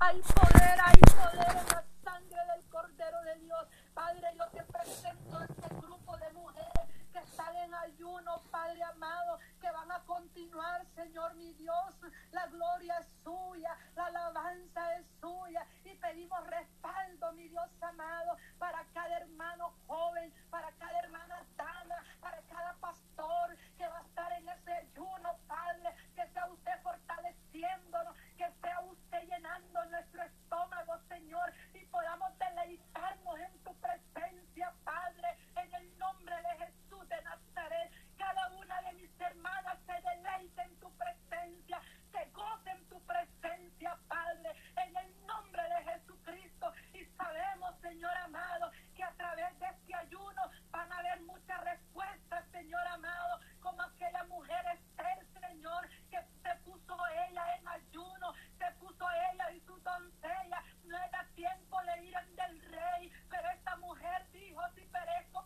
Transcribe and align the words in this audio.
Hay 0.00 0.20
poder, 0.22 0.78
hay 0.84 1.00
poder 1.00 1.56
en 1.56 1.66
la 1.66 1.84
sangre 2.04 2.38
del 2.54 2.64
Cordero 2.70 3.20
de 3.22 3.34
Dios. 3.40 3.66
Padre, 3.94 4.28
yo 4.36 4.46
te 4.48 4.62
presento 4.64 5.40
este 5.42 5.74
grupo 5.74 6.16
de 6.18 6.30
mujeres 6.32 6.77
que 7.18 7.24
están 7.24 7.56
en 7.56 7.74
ayuno, 7.74 8.40
Padre 8.50 8.80
amado, 8.84 9.38
que 9.60 9.70
van 9.72 9.90
a 9.90 9.98
continuar, 10.04 10.86
Señor 10.94 11.34
mi 11.34 11.52
Dios. 11.54 11.94
La 12.30 12.46
gloria 12.46 12.96
es 12.98 13.08
suya, 13.24 13.76
la 13.96 14.06
alabanza 14.06 14.96
es 14.96 15.06
suya. 15.20 15.66
Y 15.84 15.94
pedimos 15.96 16.46
respaldo, 16.46 17.32
mi 17.32 17.48
Dios 17.48 17.68
amado, 17.80 18.36
para 18.58 18.84
cada 18.94 19.16
hermano 19.16 19.74
joven, 19.88 20.32
para 20.50 20.70
cada 20.72 20.98
hermana 21.00 21.44
dama, 21.56 21.96
para 22.20 22.40
cada 22.42 22.74
pastor 22.74 23.56
que 23.76 23.88
va 23.88 23.98
a 23.98 24.02
estar 24.02 24.32
en 24.32 24.48
ese 24.48 24.72
ayuno, 24.72 25.36
Padre, 25.48 25.94
que 26.14 26.24
sea 26.28 26.46
usted 26.46 26.82
fortaleciéndonos, 26.84 28.16
que 28.36 28.48
sea 28.62 28.80
usted 28.82 29.22
llenando 29.28 29.84
nuestro 29.86 30.22
estómago, 30.22 30.98
Señor, 31.08 31.52
y 31.74 31.84
podamos 31.86 32.30
deleitarnos 32.38 33.40
en 33.40 33.58
tu 33.64 33.74
presencia, 33.80 34.72
Padre, 34.84 35.36
en 35.56 35.74
el 35.74 35.98
nombre 35.98 36.36
de 36.36 36.64
Jesús 36.64 36.77
Señor 47.88 48.14
amado, 48.18 48.70
que 48.94 49.02
a 49.02 49.10
través 49.12 49.58
de 49.58 49.66
este 49.66 49.94
ayuno 49.94 50.42
van 50.70 50.92
a 50.92 50.98
haber 50.98 51.22
muchas 51.22 51.58
respuestas, 51.64 52.44
Señor 52.52 52.86
amado, 52.86 53.40
como 53.60 53.80
aquella 53.80 54.24
mujer 54.24 54.62
Esther, 54.74 55.26
Señor, 55.40 55.88
que 56.10 56.18
se 56.42 56.54
puso 56.66 56.96
ella 57.26 57.56
en 57.56 57.66
ayuno, 57.66 58.34
se 58.58 58.70
puso 58.72 59.06
ella 59.32 59.50
y 59.52 59.60
su 59.60 59.74
doncella. 59.80 60.62
No 60.84 60.98
era 60.98 61.26
tiempo 61.34 61.78
de 61.84 62.04
ir 62.04 62.14
del 62.36 62.60
rey, 62.60 63.10
pero 63.30 63.48
esta 63.48 63.76
mujer 63.76 64.26
dijo, 64.32 64.60
si 64.74 64.82
perezco, 64.82 65.37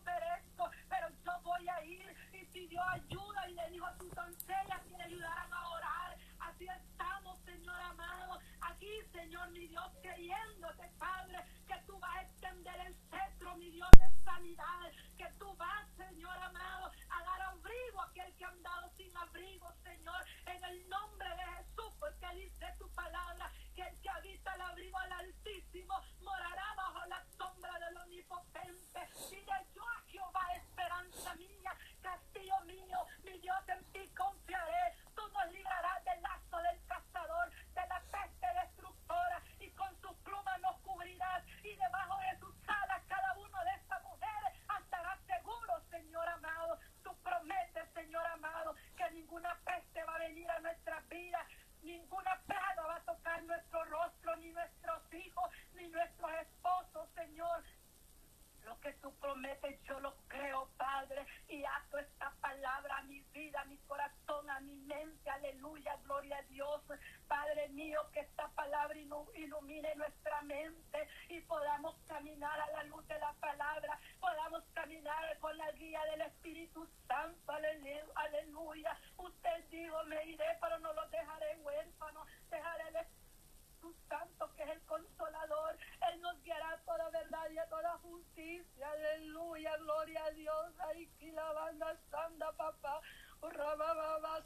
Padre 67.27 67.69
mío, 67.69 67.99
que 68.13 68.19
esta 68.21 68.47
palabra 68.49 68.97
ilu- 68.97 69.31
ilumine 69.35 69.95
nuestra 69.95 70.41
mente 70.43 71.07
y 71.29 71.41
podamos 71.41 71.95
caminar 72.07 72.59
a 72.59 72.71
la 72.71 72.83
luz 72.83 73.07
de 73.07 73.17
la 73.19 73.33
palabra, 73.33 73.99
podamos 74.19 74.63
caminar 74.73 75.37
con 75.39 75.57
la 75.57 75.71
guía 75.71 76.03
del 76.11 76.21
Espíritu 76.21 76.87
Santo, 77.07 77.51
alelu- 77.51 78.11
aleluya. 78.15 78.97
Usted 79.17 79.65
dijo, 79.69 80.03
me 80.05 80.23
iré, 80.25 80.57
pero 80.61 80.79
no 80.79 80.93
los 80.93 81.09
dejaré 81.11 81.55
huérfanos, 81.57 82.27
dejaré 82.49 82.87
el 82.89 82.95
Espíritu 82.97 83.95
Santo, 84.07 84.53
que 84.55 84.63
es 84.63 84.69
el 84.69 84.81
consolador. 84.85 85.77
Él 86.11 86.21
nos 86.21 86.41
guiará 86.43 86.69
a 86.71 86.77
toda 86.83 87.09
verdad 87.09 87.49
y 87.49 87.57
a 87.57 87.67
toda 87.69 87.97
justicia. 87.99 88.89
Aleluya, 88.91 89.75
gloria 89.77 90.23
a 90.25 90.31
Dios. 90.31 90.73
Ay, 90.87 91.07
que 91.19 91.31
la 91.31 91.51
banda 91.53 91.97
santa, 92.11 92.51
papá. 92.53 93.01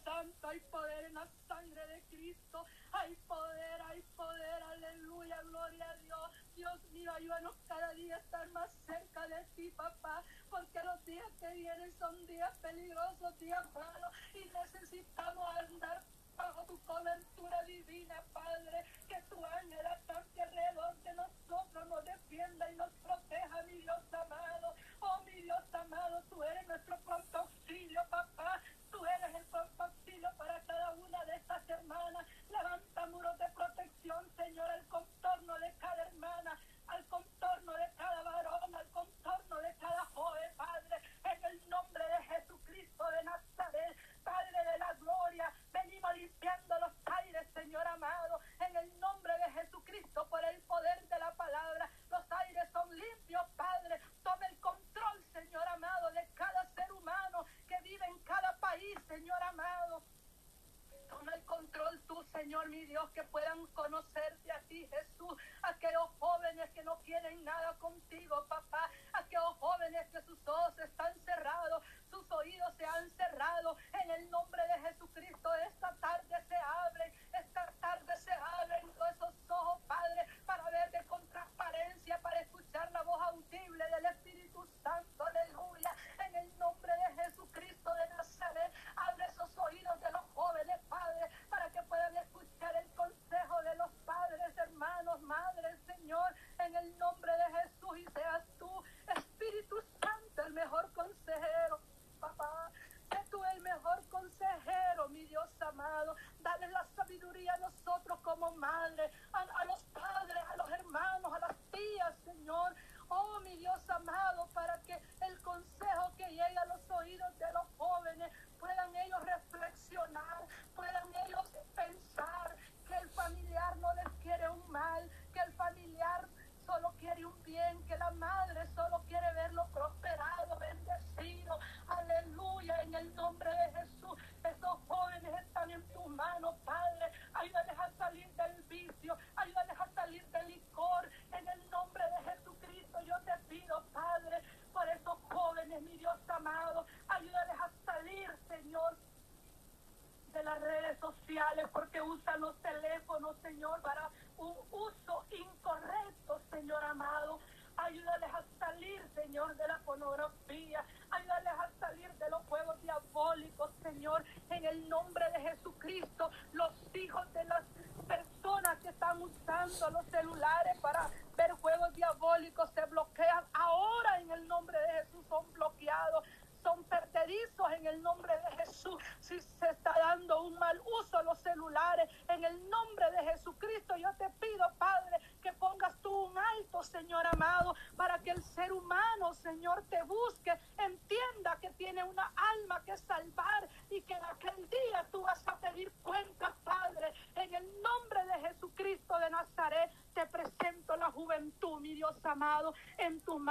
Santa, 0.04 0.50
hay 0.50 0.60
poder 0.72 1.06
en 1.06 1.14
la 1.14 1.28
sangre 1.48 1.86
de 1.88 2.02
Cristo. 2.10 2.66
Hay 2.92 3.16
poder, 3.28 3.82
hay 3.90 4.02
poder. 4.16 4.64
Aleluya, 4.64 5.42
gloria 5.44 5.90
a 5.90 5.96
Dios. 5.98 6.32
Dios 6.56 6.84
mío, 6.92 7.12
ayúdanos 7.14 7.56
cada 7.68 7.94
día 7.94 8.16
a 8.16 8.20
estar 8.20 8.48
más 8.50 8.70
cerca 8.86 9.28
de 9.28 9.46
ti, 9.56 9.70
papá. 9.72 10.24
Porque 10.50 10.80
los 10.84 11.06
días 11.06 11.32
que 11.40 11.50
vienen 11.54 11.94
son 12.00 12.26
días 12.26 12.58
peligrosos, 12.60 13.38
días 13.40 13.66
malos. 13.74 14.12
Y 14.34 14.50
necesitamos 14.50 15.56
andar 15.58 16.04
bajo 16.36 16.66
tu 16.66 16.80
cobertura 16.86 17.64
divina, 17.64 18.24
Padre, 18.34 18.86
que 19.08 19.22
tu 19.30 19.44
ángel 19.46 19.86
acampe 19.86 20.42
alrededor 20.42 20.96
de 21.04 21.14
nosotros, 21.14 21.88
nos 21.88 22.06
defienda 22.06 22.72
y 22.72 22.76
nos 22.76 22.92
proteja, 23.04 23.64
mi 23.64 23.74
Dios 23.74 24.14
amado. 24.14 24.76
Oh, 25.00 25.24
mi 25.24 25.42
Dios 25.42 25.64
amado, 25.74 26.24
tú 26.30 26.44
eres 26.44 26.68
nuestro 26.68 26.98
pronto 27.00 27.38
auxilio, 27.38 28.02
papá. 28.10 28.62
Tú 28.98 29.06
eres 29.06 29.36
el 29.36 29.46
auxilio 29.78 30.30
para 30.40 30.60
cada 30.66 30.90
una 30.96 31.24
de 31.26 31.36
estas 31.36 31.70
hermanas. 31.70 32.26
Levanta 32.50 33.06
muros 33.06 33.38
de 33.38 33.46
protección, 33.50 34.26
Señor, 34.36 34.68
al 34.72 34.88
contorno 34.88 35.54
de 35.60 35.72
cada 35.78 36.02
hermana, 36.02 36.60
al 36.88 37.06
contorno 37.06 37.74
de 37.74 37.92
cada 37.96 38.24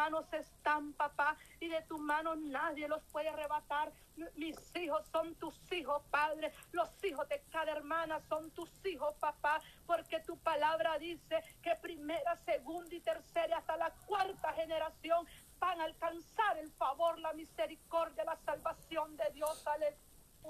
manos 0.07 0.33
están, 0.33 0.93
papá, 0.93 1.37
y 1.59 1.67
de 1.67 1.83
tus 1.83 1.99
manos 1.99 2.39
nadie 2.39 2.87
los 2.87 3.03
puede 3.11 3.29
arrebatar. 3.29 3.93
Mis 4.37 4.57
hijos 4.77 5.05
son 5.11 5.35
tus 5.35 5.55
hijos, 5.73 6.01
Padre. 6.11 6.53
Los 6.71 6.89
hijos 7.03 7.29
de 7.29 7.43
cada 7.51 7.73
hermana 7.73 8.21
son 8.29 8.53
tus 8.53 8.71
hijos, 8.87 9.17
papá, 9.19 9.61
porque 9.85 10.21
tu 10.21 10.37
palabra 10.39 10.97
dice 10.99 11.43
que 11.61 11.75
primera, 11.83 12.37
segunda 12.37 12.95
y 12.95 13.01
tercera 13.01 13.59
hasta 13.59 13.77
la 13.77 13.91
cuarta 14.07 14.53
generación 14.53 15.27
van 15.59 15.81
a 15.81 15.85
alcanzar 15.85 16.57
el 16.59 16.71
favor, 16.71 17.19
la 17.19 17.33
misericordia, 17.33 18.23
la 18.25 18.37
salvación 18.45 19.17
de 19.17 19.25
Dios. 19.35 19.65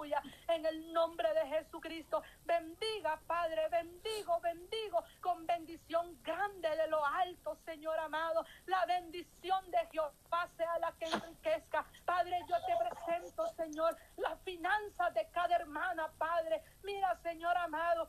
En 0.04 0.66
el 0.66 0.92
nombre 0.92 1.28
de 1.32 1.46
Jesucristo. 1.46 2.22
Bendiga, 2.44 3.18
Padre, 3.26 3.68
bendigo, 3.70 4.38
bendigo 4.40 5.02
con 5.20 5.46
bendición 5.46 6.18
grande 6.22 6.68
de 6.68 6.86
lo 6.88 7.04
alto, 7.04 7.56
Señor 7.64 7.98
amado. 7.98 8.44
La 8.66 8.84
bendición 8.86 9.70
de 9.70 9.78
Jehová 9.90 10.48
sea 10.56 10.78
la 10.80 10.92
que 10.92 11.06
enriquezca. 11.06 11.86
Padre, 12.04 12.38
yo 12.48 12.56
te 12.66 12.74
presento, 12.76 13.46
Señor, 13.56 13.96
las 14.16 14.38
finanzas 14.42 15.14
de 15.14 15.26
cada 15.30 15.56
hermana, 15.56 16.12
Padre. 16.18 16.62
Mira, 16.82 17.18
Señor 17.22 17.56
amado, 17.56 18.08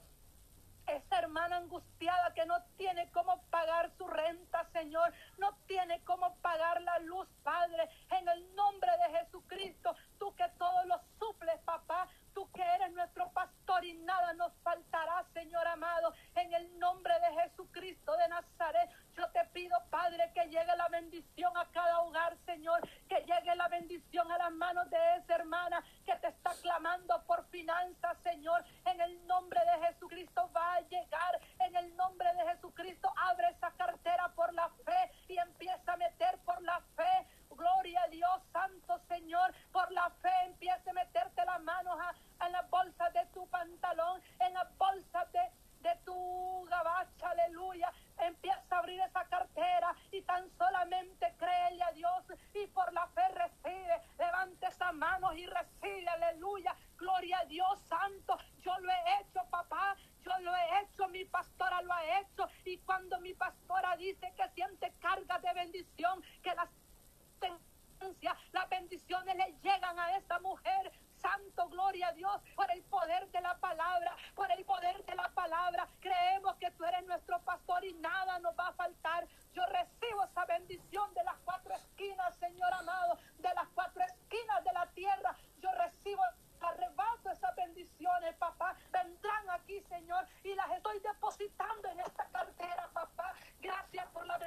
esa 0.88 1.20
hermana 1.20 1.58
angustiada 1.58 2.34
que 2.34 2.46
no 2.46 2.56
tiene 2.78 3.10
cómo 3.12 3.42
pagar 3.50 3.92
su 3.98 4.08
renta, 4.08 4.68
Señor, 4.72 5.14
no 5.38 5.54
tiene 5.68 6.02
cómo 6.04 6.36
pagar 6.38 6.82
la 6.82 7.00
luz, 7.00 7.28
Padre, 7.44 7.90
en 8.10 8.28
el 8.28 8.56
nombre 8.56 8.92
de 8.98 9.20
Jesucristo, 9.20 9.96
tú 10.18 10.34
que 10.36 10.48
todo 10.58 10.86
lo 10.86 11.00
suples, 11.20 11.60
papá, 11.66 12.08
tú 12.38 12.48
que 12.52 12.62
eres 12.62 12.92
nuestro 12.94 13.32
pastor 13.32 13.84
y 13.84 13.96
nada 13.96 14.32
nos 14.34 14.54
faltará, 14.62 15.26
Señor 15.34 15.66
amado, 15.66 16.14
en 16.36 16.54
el 16.54 16.78
nombre 16.78 17.12
de 17.20 17.42
Jesucristo 17.42 18.16
de 18.16 18.28
Nazaret, 18.28 18.92
yo 19.16 19.28
te 19.32 19.44
pido, 19.54 19.76
Padre, 19.90 20.32
que 20.36 20.44
llegue 20.44 20.76
la 20.78 20.88
bendición 20.90 21.52
a 21.58 21.66
cada 21.72 22.02
hogar, 22.02 22.38
Señor, 22.46 22.80
que 23.10 23.22
llegue 23.22 23.56
la 23.56 23.68
bendición 23.70 24.32
a 24.32 24.38
las 24.38 24.52
manos 24.52 24.88
de 24.92 24.98
esa 25.16 25.34
hermana 25.34 25.84
que 26.06 26.16
te 26.18 26.28
está 26.28 26.52
clamando 26.62 27.24
por 27.26 27.44
finanzas, 27.48 28.16
Señor, 28.22 28.64
en 28.86 29.02
el 29.02 29.26
nombre 29.26 29.60
de 29.60 29.88
Jesucristo 29.88 30.48
va 30.56 30.76
a 30.76 30.82
llegar, 30.82 31.42
en 31.62 31.76
el 31.76 31.98
nombre 31.98 32.32
de 32.36 32.52
Jesucristo 32.52 33.12
abre 33.18 33.48
esa 33.50 33.72
cartera 33.72 34.32
por 34.36 34.54
la 34.54 34.70
fe 34.86 35.12
y 35.28 35.40
empieza 35.40 35.94
a 35.94 35.98
meter 35.98 36.38
por 36.46 36.62
la 36.62 36.80
fe. 36.96 37.28
Gloria 37.58 38.04
a 38.04 38.08
Dios, 38.10 38.44
Santo 38.54 39.00
Señor, 39.08 39.52
por 39.72 39.92
la 39.92 40.10
fe 40.22 40.32
empieza 40.46 40.92
a 40.92 40.94
meterte 40.94 41.44
las 41.44 41.62
manos 41.64 41.98
en 42.46 42.52
la 42.52 42.62
bolsa 42.64 43.10
de 43.10 43.26
tu 43.34 43.48
pantalón, 43.50 44.22
en 44.40 44.54
la 44.54 44.64
bolsa 44.78 45.26
de, 45.34 45.42
de 45.80 45.96
tu 46.06 46.66
gabacha, 46.70 47.30
aleluya. 47.30 47.92
Empieza 48.20 48.76
a 48.76 48.80
abrir 48.80 49.00
esa 49.02 49.26
cartera 49.26 49.96
y 50.12 50.22
tan 50.22 50.50
solamente 50.58 51.34
créele 51.38 51.84
a 51.84 51.92
Dios 51.92 52.26
y 52.54 52.68
por 52.68 52.92
la 52.94 53.08
fe 53.08 53.28
recibe. 53.30 54.02
Levante 54.20 54.68
esas 54.68 54.94
manos 54.94 55.36
y 55.36 55.46
recibe, 55.48 56.08
aleluya. 56.10 56.76
Gloria 56.98 57.40
a 57.40 57.46
Dios 57.46 57.80
Santo. 57.88 58.38
Yo 58.60 58.78
lo 58.80 58.92
he 58.92 59.22
hecho, 59.22 59.42
papá. 59.50 59.96
Yo 60.22 60.32
lo 60.40 60.54
he 60.56 60.82
hecho, 60.82 61.08
mi 61.08 61.26
pastora 61.26 61.82
lo 61.82 61.94
ha 61.94 62.20
hecho. 62.20 62.50
Y 62.66 62.78
cuando 62.80 63.20
mi 63.22 63.34
pastora 63.34 63.96
dice 63.98 64.34
que 64.36 64.50
siente 64.50 64.94
carga 65.00 65.40
de 65.40 65.54
bendición, 65.54 66.22
que 66.44 66.54
las 66.56 66.70
bendiciones 68.78 69.36
le 69.36 69.54
llegan 69.64 70.00
a 70.00 70.18
esta 70.18 70.40
mujer. 70.40 70.92
Santo, 71.16 71.68
gloria 71.70 72.10
a 72.10 72.12
Dios, 72.12 72.42
por 72.56 72.70
el 72.72 72.84
poder 72.84 73.28
de 73.32 73.42
la 73.42 73.58
palabra, 73.58 74.16
por 74.36 74.52
el 74.52 74.64
poder 74.66 75.04
de 75.04 75.16
la 75.16 75.28
palabra. 75.30 75.88
Creemos 76.00 76.56
que 76.58 76.70
tú 76.72 76.86
eres 76.86 77.04
nuestro 77.06 77.40
pastor 77.42 77.84
y 77.84 77.94
nada 77.94 78.38
nos 78.40 78.54
va 78.56 78.68
a 78.68 78.74
faltar. 78.74 79.28
Yo 79.54 79.66
recibo 79.66 80.24
esa 80.24 80.46
bendición 80.46 81.12
de 81.16 81.24
las 81.24 81.38
cuatro 81.44 81.74
esquinas, 81.74 82.36
Señor 82.36 82.72
amado, 82.72 83.18
de 83.40 83.52
las 83.56 83.68
cuatro 83.74 84.04
esquinas 84.04 84.64
de 84.64 84.74
la 84.74 84.86
tierra. 84.94 85.36
Yo 85.60 85.72
recibo 85.72 86.22
arrebato 86.62 87.32
esas 87.32 87.56
bendiciones, 87.56 88.36
papá. 88.36 88.76
Vendrán 88.92 89.50
aquí, 89.50 89.82
Señor, 89.90 90.24
y 90.44 90.54
las 90.54 90.70
estoy 90.72 91.00
depositando 91.00 91.88
en 91.90 92.00
esta 92.00 92.26
cartera, 92.30 92.90
papá. 92.94 93.17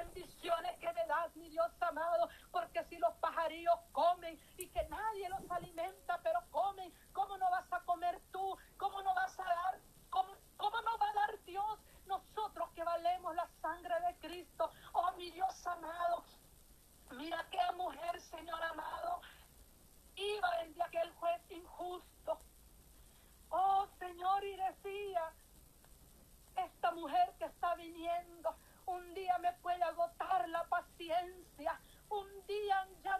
Bendiciones 0.01 0.77
que 0.79 0.91
me 0.93 1.05
das, 1.05 1.35
mi 1.35 1.47
Dios 1.49 1.71
amado, 1.79 2.27
porque 2.51 2.83
si 2.85 2.97
los 2.97 3.13
pajarillos 3.17 3.79
comen 3.91 4.39
y 4.57 4.67
que 4.67 4.83
nadie 4.89 5.29
los 5.29 5.51
alimenta, 5.51 6.19
pero 6.23 6.39
comen, 6.49 6.91
¿cómo 7.13 7.37
no 7.37 7.51
vas 7.51 7.71
a 7.71 7.81
comer 7.81 8.19
tú? 8.31 8.57
¿Cómo 8.77 9.03
no 9.03 9.13
vas 9.13 9.39
a 9.39 9.43
dar? 9.43 9.79
¿Cómo, 10.09 10.33
cómo 10.57 10.81
no 10.81 10.97
va 10.97 11.07
a 11.07 11.13
dar 11.13 11.43
Dios? 11.43 11.79
Nosotros 12.07 12.69
que 12.71 12.83
valemos 12.83 13.35
la 13.35 13.47
sangre 13.61 13.93
de 14.07 14.15
Cristo, 14.27 14.71
oh 14.93 15.11
mi 15.17 15.29
Dios 15.29 15.67
amado. 15.67 16.23
Mira 17.11 17.45
qué 17.51 17.75
mujer, 17.77 18.19
Señor 18.21 18.63
amado, 18.63 19.21
iba 20.15 20.49
el 20.61 20.73
día 20.73 20.87
que 20.89 20.99
el 20.99 21.11
juez 21.11 21.51
injusto. 21.51 22.39
Oh 23.49 23.85
Señor, 23.99 24.43
y 24.45 24.55
decía, 24.55 25.31
esta 26.55 26.91
mujer 26.91 27.35
que 27.37 27.45
está 27.45 27.75
viniendo, 27.75 28.55
un 28.85 29.13
día 29.13 29.37
me 29.39 29.53
puede 29.61 29.83
agotar 29.83 30.47
la 30.49 30.63
paciencia, 30.67 31.79
un 32.09 32.27
día 32.47 32.87
ya 33.03 33.17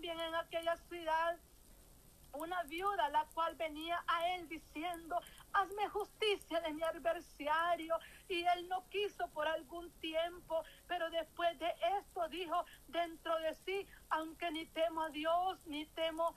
también 0.00 0.18
en 0.18 0.34
aquella 0.34 0.76
ciudad 0.88 1.36
una 2.32 2.62
viuda 2.62 3.10
la 3.10 3.26
cual 3.34 3.54
venía 3.56 4.02
a 4.06 4.28
él 4.28 4.48
diciendo, 4.48 5.20
hazme 5.52 5.88
justicia 5.90 6.58
de 6.62 6.72
mi 6.72 6.82
adversario. 6.82 7.98
Y 8.26 8.44
él 8.44 8.66
no 8.68 8.88
quiso 8.88 9.28
por 9.28 9.46
algún 9.46 9.90
tiempo, 10.00 10.64
pero 10.88 11.10
después 11.10 11.58
de 11.58 11.70
esto 11.98 12.26
dijo 12.28 12.64
dentro 12.88 13.38
de 13.40 13.54
sí, 13.66 13.86
aunque 14.08 14.50
ni 14.52 14.64
temo 14.66 15.02
a 15.02 15.10
Dios, 15.10 15.58
ni 15.66 15.84
temo, 15.84 16.34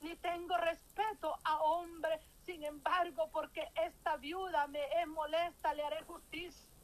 ni 0.00 0.16
tengo 0.16 0.56
respeto 0.56 1.36
a 1.44 1.60
hombre, 1.60 2.20
sin 2.46 2.64
embargo, 2.64 3.28
porque 3.32 3.68
esta 3.74 4.16
viuda 4.16 4.66
me 4.68 4.82
es 5.02 5.08
molesta, 5.08 5.74
le 5.74 5.84
haré 5.84 6.02
justicia 6.04 6.75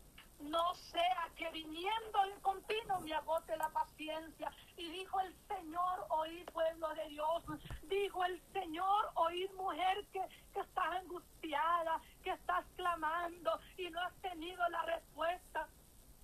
no 0.42 0.74
sea 0.74 1.30
que 1.36 1.50
viniendo 1.50 2.24
en 2.24 2.40
continuo 2.40 3.00
me 3.00 3.14
agote 3.14 3.56
la 3.56 3.68
paciencia. 3.70 4.50
Y 4.76 4.90
dijo 4.90 5.20
el 5.20 5.34
Señor, 5.48 6.06
oíd 6.10 6.44
pueblo 6.52 6.88
de 6.94 7.08
Dios, 7.08 7.44
dijo 7.88 8.24
el 8.24 8.40
Señor, 8.52 9.10
oíd 9.14 9.50
mujer 9.52 10.04
que, 10.12 10.20
que 10.52 10.60
estás 10.60 10.92
angustiada, 11.00 12.00
que 12.22 12.30
estás 12.30 12.64
clamando 12.76 13.60
y 13.76 13.90
no 13.90 14.00
has 14.00 14.14
tenido 14.16 14.68
la 14.68 14.82
respuesta 14.82 15.68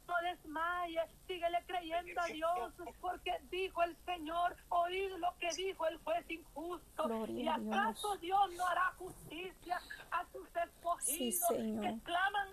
no 0.08 0.14
desmayes, 0.22 1.10
síguele 1.26 1.58
creyendo 1.66 2.20
a 2.20 2.26
Dios, 2.26 2.72
porque 3.00 3.38
dijo 3.50 3.82
el 3.82 3.96
Señor, 4.06 4.56
oíd 4.70 5.12
lo 5.18 5.34
que 5.38 5.50
dijo 5.54 5.86
el 5.86 5.98
juez 5.98 6.24
injusto, 6.30 7.26
y 7.28 7.46
acaso 7.46 8.16
Dios. 8.16 8.48
Dios. 8.48 8.58
no 8.58 8.66
hará 8.66 8.94
justicia 8.98 9.80
a 10.10 10.24
sus 10.32 10.48
escogidos 10.56 11.48
que 11.50 12.00
claman 12.04 12.48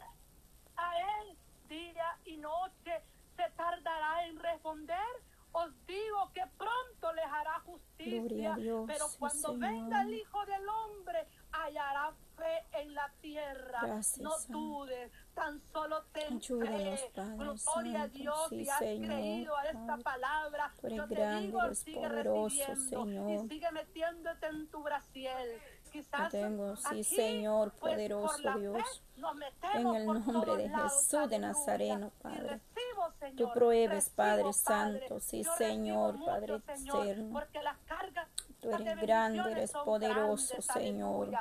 a 0.76 1.00
Él 1.00 1.38
día 1.68 2.18
y 2.26 2.38
noche? 2.38 3.02
¿Se 3.36 3.50
tardará 3.56 4.26
en 4.28 4.40
responder? 4.40 4.98
Os 5.52 5.72
digo 5.88 6.32
que 6.34 6.44
pronto 6.58 7.14
les 7.14 7.26
hará 7.26 7.62
justicia, 7.62 8.58
pero 8.88 9.06
cuando 9.18 9.58
venga 9.58 10.02
el 10.02 10.14
Hijo 10.14 10.46
del 10.46 10.68
Hombre 10.68 11.26
hallará 11.50 12.14
fe 12.36 12.82
en 12.82 12.94
la 12.94 13.10
tierra. 13.22 13.80
no 14.20 14.32
dudes, 14.50 15.12
tan 15.34 15.62
solo 15.72 16.04
ten 16.12 16.42
fe. 16.42 17.12
Gloria 17.16 18.02
a 18.02 18.08
Dios 18.10 18.52
y 18.52 18.68
has 18.68 18.80
creído 18.80 19.56
a 19.56 19.64
esta 19.66 19.98
palabra. 19.98 20.74
Yo 20.84 21.08
te 21.08 21.40
digo, 21.40 21.74
sigue 21.74 22.10
recibiendo 22.10 23.30
y 23.32 23.48
sigue 23.48 23.72
metiéndote 23.72 24.48
en 24.48 24.68
tu 24.68 24.84
brasiel. 24.84 25.62
Quizás 25.96 26.30
tengo, 26.30 26.76
sí, 26.76 27.06
Señor, 27.06 27.72
pues, 27.80 27.94
poderoso 27.94 28.60
Dios. 28.60 29.02
En 29.74 29.88
el 29.96 30.06
nombre 30.06 30.58
de 30.58 30.70
Jesús 30.70 31.30
de 31.30 31.40
Nazareno, 31.40 32.12
Padre. 32.22 32.60
Tú 33.38 33.50
pruebes, 33.54 34.10
Padre 34.10 34.52
Santo, 34.52 35.22
sí, 35.22 35.46
Señor, 35.58 36.18
Padre 36.26 36.56
eterno. 36.56 37.42
Tú 38.60 38.72
eres 38.72 39.00
grande, 39.00 39.52
eres 39.52 39.72
poderoso, 39.72 40.62
Señor 40.62 41.32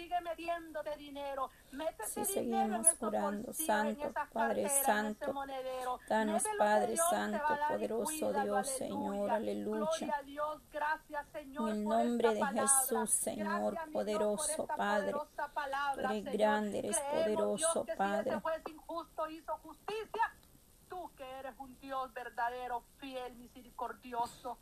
sigue 0.00 0.20
metiéndote 0.22 0.96
dinero. 0.96 1.50
Métete 1.72 2.06
sí, 2.06 2.24
seguimos 2.24 2.86
orando, 3.00 3.52
Santo, 3.52 4.12
Padre 4.32 4.68
Santo. 4.68 5.34
Danos, 6.08 6.42
Padre 6.58 6.96
Santo, 6.96 7.44
poderoso 7.68 8.32
Dios, 8.32 8.68
Señor, 8.68 9.30
aleluya. 9.30 10.22
En 11.34 11.68
el 11.68 11.84
nombre 11.84 12.34
de 12.34 12.46
Jesús, 12.46 13.10
Señor, 13.10 13.76
poderoso 13.92 14.66
Padre. 14.66 15.14
eres 15.98 16.24
grande, 16.24 16.78
eres 16.78 16.98
poderoso, 16.98 17.86
Padre. 17.96 18.40
Tú 20.88 21.10
que 21.16 21.30
eres 21.38 21.54
un 21.58 21.78
Dios 21.78 22.12
verdadero, 22.12 22.82
fiel, 22.98 23.36
misericordioso 23.36 24.58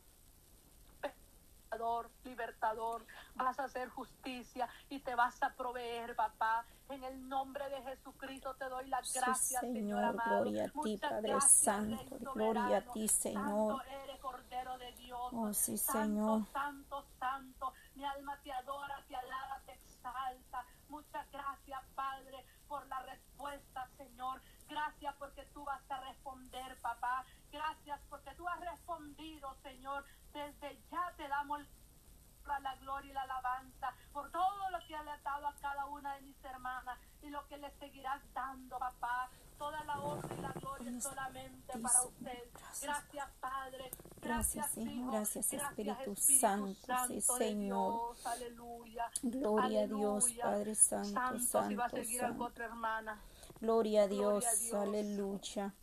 libertador, 2.24 3.04
vas 3.34 3.58
a 3.58 3.64
hacer 3.64 3.88
justicia 3.88 4.68
y 4.88 5.00
te 5.00 5.14
vas 5.14 5.42
a 5.42 5.50
proveer, 5.54 6.14
papá. 6.16 6.64
En 6.88 7.04
el 7.04 7.28
nombre 7.28 7.68
de 7.68 7.82
Jesucristo 7.82 8.54
te 8.54 8.64
doy 8.66 8.86
las 8.88 9.12
gracias, 9.12 9.60
Señor, 9.60 10.02
amado. 10.02 10.42
Gloria 10.42 10.64
a 10.64 10.82
ti, 10.82 10.96
Padre 10.96 11.40
Santo, 11.40 12.16
gloria 12.34 12.78
a 12.78 12.92
ti, 12.92 13.08
Señor. 13.08 13.78
Santo 13.78 13.82
eres 14.02 14.20
Cordero 14.20 14.78
de 14.78 14.92
Dios. 14.92 15.32
Oh, 15.32 15.52
sí, 15.52 15.76
santo, 15.76 16.02
Señor. 16.02 16.46
Santo, 16.52 17.04
santo, 17.18 17.72
mi 17.94 18.04
alma 18.04 18.38
te 18.42 18.52
adora, 18.52 19.04
te 19.06 19.16
alaba, 19.16 19.60
te 19.66 19.72
exalta. 19.72 20.64
Muchas 20.88 21.30
gracias, 21.30 21.80
Padre, 21.94 22.44
por 22.66 22.86
la 22.86 23.02
respuesta, 23.02 23.88
Señor. 23.98 24.40
Gracias 24.68 25.14
porque 25.18 25.42
tú 25.54 25.64
vas 25.64 25.82
a 25.90 26.00
responder, 26.00 26.78
papá. 26.80 27.24
Gracias 27.50 28.00
porque 28.08 28.30
tú 28.34 28.46
has 28.48 28.60
respondido, 28.60 29.54
Señor. 29.62 30.04
Desde 30.32 30.78
damos 31.38 31.60
la 32.62 32.74
gloria 32.76 33.10
y 33.10 33.14
la 33.14 33.22
alabanza 33.22 33.94
por 34.12 34.30
todo 34.30 34.70
lo 34.70 34.78
que 34.80 34.88
le 34.88 35.10
has 35.10 35.22
dado 35.22 35.46
a 35.46 35.54
cada 35.60 35.84
una 35.86 36.14
de 36.14 36.22
mis 36.22 36.44
hermanas 36.44 36.98
y 37.22 37.28
lo 37.28 37.46
que 37.46 37.58
le 37.58 37.70
seguirás 37.78 38.20
dando, 38.34 38.78
papá. 38.78 39.28
Toda 39.58 39.82
la 39.84 40.00
honra 40.00 40.34
y 40.36 40.40
la 40.40 40.52
gloria 40.52 41.00
solamente 41.00 41.78
para 41.78 42.02
usted. 42.04 42.48
Gracias, 42.80 43.28
Padre. 43.40 43.90
Gracias, 44.22 44.78
Hijo. 44.78 45.10
Gracias, 45.10 45.52
Espíritu, 45.52 46.14
Santo. 46.16 46.94
Sí, 47.08 47.20
Señor. 47.20 48.16
Aleluya. 48.24 49.10
Gloria 49.22 49.82
a 49.82 49.86
Dios, 49.86 50.32
Padre 50.40 50.74
Santo. 50.76 51.08
Santo, 51.08 51.40
Santo, 51.40 51.68
si 51.68 51.74
va 51.74 51.84
a 51.86 51.90
seguir 51.90 52.20
santo. 52.20 52.44
otra 52.44 52.66
hermana. 52.66 53.20
Gloria 53.60 54.04
a 54.04 54.06
Dios. 54.06 54.44
Aleluya. 54.72 55.74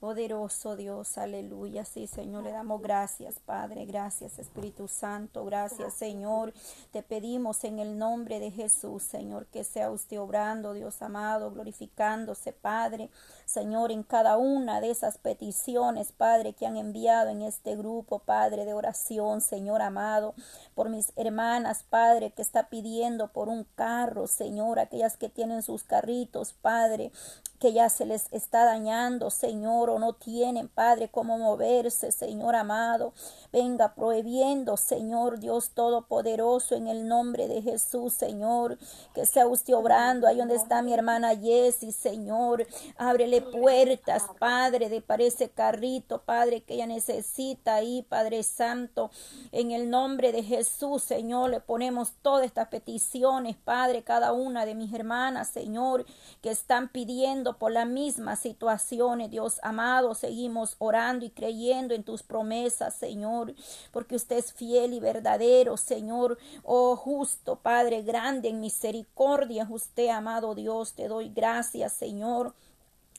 Poderoso 0.00 0.76
Dios, 0.76 1.18
aleluya. 1.18 1.84
Sí, 1.84 2.06
Señor, 2.06 2.44
le 2.44 2.52
damos 2.52 2.80
gracias, 2.80 3.40
Padre. 3.40 3.84
Gracias, 3.84 4.38
Espíritu 4.38 4.86
Santo. 4.86 5.44
Gracias, 5.44 5.92
Señor. 5.94 6.52
Te 6.92 7.02
pedimos 7.02 7.64
en 7.64 7.80
el 7.80 7.98
nombre 7.98 8.38
de 8.38 8.52
Jesús, 8.52 9.02
Señor, 9.02 9.46
que 9.46 9.64
sea 9.64 9.90
usted 9.90 10.20
obrando, 10.20 10.72
Dios 10.72 11.02
amado, 11.02 11.50
glorificándose, 11.50 12.52
Padre. 12.52 13.10
Señor, 13.44 13.90
en 13.90 14.04
cada 14.04 14.36
una 14.36 14.80
de 14.80 14.90
esas 14.90 15.18
peticiones, 15.18 16.12
Padre, 16.12 16.52
que 16.52 16.66
han 16.66 16.76
enviado 16.76 17.30
en 17.30 17.42
este 17.42 17.74
grupo, 17.74 18.20
Padre, 18.20 18.64
de 18.64 18.74
oración, 18.74 19.40
Señor 19.40 19.82
amado, 19.82 20.34
por 20.76 20.90
mis 20.90 21.12
hermanas, 21.16 21.82
Padre, 21.82 22.30
que 22.30 22.42
está 22.42 22.68
pidiendo 22.68 23.32
por 23.32 23.48
un 23.48 23.64
carro, 23.74 24.28
Señor, 24.28 24.78
aquellas 24.78 25.16
que 25.16 25.28
tienen 25.28 25.62
sus 25.62 25.82
carritos, 25.82 26.52
Padre, 26.52 27.10
que 27.58 27.72
ya 27.72 27.88
se 27.88 28.06
les 28.06 28.26
está 28.32 28.64
dañando, 28.64 29.30
Señor, 29.30 29.90
o 29.90 29.98
no 29.98 30.12
tienen, 30.12 30.68
Padre, 30.68 31.08
cómo 31.08 31.38
moverse, 31.38 32.12
Señor 32.12 32.54
amado. 32.54 33.12
Venga 33.52 33.94
prohibiendo, 33.94 34.76
Señor 34.76 35.40
Dios 35.40 35.70
Todopoderoso, 35.70 36.74
en 36.74 36.86
el 36.86 37.08
nombre 37.08 37.48
de 37.48 37.62
Jesús, 37.62 38.12
Señor, 38.12 38.78
que 39.14 39.26
sea 39.26 39.46
usted 39.46 39.74
obrando 39.74 40.26
ahí 40.26 40.36
donde 40.36 40.54
está 40.54 40.82
mi 40.82 40.92
hermana 40.92 41.36
Jessie, 41.36 41.92
Señor. 41.92 42.66
Ábrele 42.96 43.42
puertas, 43.42 44.24
Padre, 44.38 44.88
de 44.88 45.00
para 45.00 45.24
ese 45.24 45.48
carrito, 45.48 46.22
Padre, 46.22 46.62
que 46.62 46.74
ella 46.74 46.86
necesita 46.86 47.76
ahí, 47.76 48.02
Padre 48.08 48.42
Santo. 48.42 49.10
En 49.52 49.72
el 49.72 49.90
nombre 49.90 50.32
de 50.32 50.42
Jesús, 50.42 51.02
Señor, 51.02 51.50
le 51.50 51.60
ponemos 51.60 52.12
todas 52.22 52.44
estas 52.44 52.68
peticiones, 52.68 53.56
Padre, 53.56 54.02
cada 54.02 54.32
una 54.32 54.66
de 54.66 54.74
mis 54.74 54.92
hermanas, 54.92 55.48
Señor, 55.48 56.04
que 56.42 56.50
están 56.50 56.88
pidiendo 56.88 57.47
por 57.56 57.72
las 57.72 57.86
mismas 57.86 58.40
situaciones, 58.40 59.30
Dios 59.30 59.60
amado, 59.62 60.14
seguimos 60.14 60.76
orando 60.78 61.24
y 61.24 61.30
creyendo 61.30 61.94
en 61.94 62.04
tus 62.04 62.22
promesas, 62.22 62.94
Señor, 62.94 63.54
porque 63.92 64.16
usted 64.16 64.36
es 64.36 64.52
fiel 64.52 64.92
y 64.92 65.00
verdadero, 65.00 65.76
Señor, 65.76 66.38
oh 66.64 66.96
justo, 66.96 67.56
Padre 67.56 68.02
grande 68.02 68.48
en 68.48 68.60
misericordia, 68.60 69.66
usted, 69.70 70.08
amado 70.08 70.54
Dios, 70.54 70.92
te 70.92 71.08
doy 71.08 71.30
gracias, 71.30 71.92
Señor. 71.92 72.54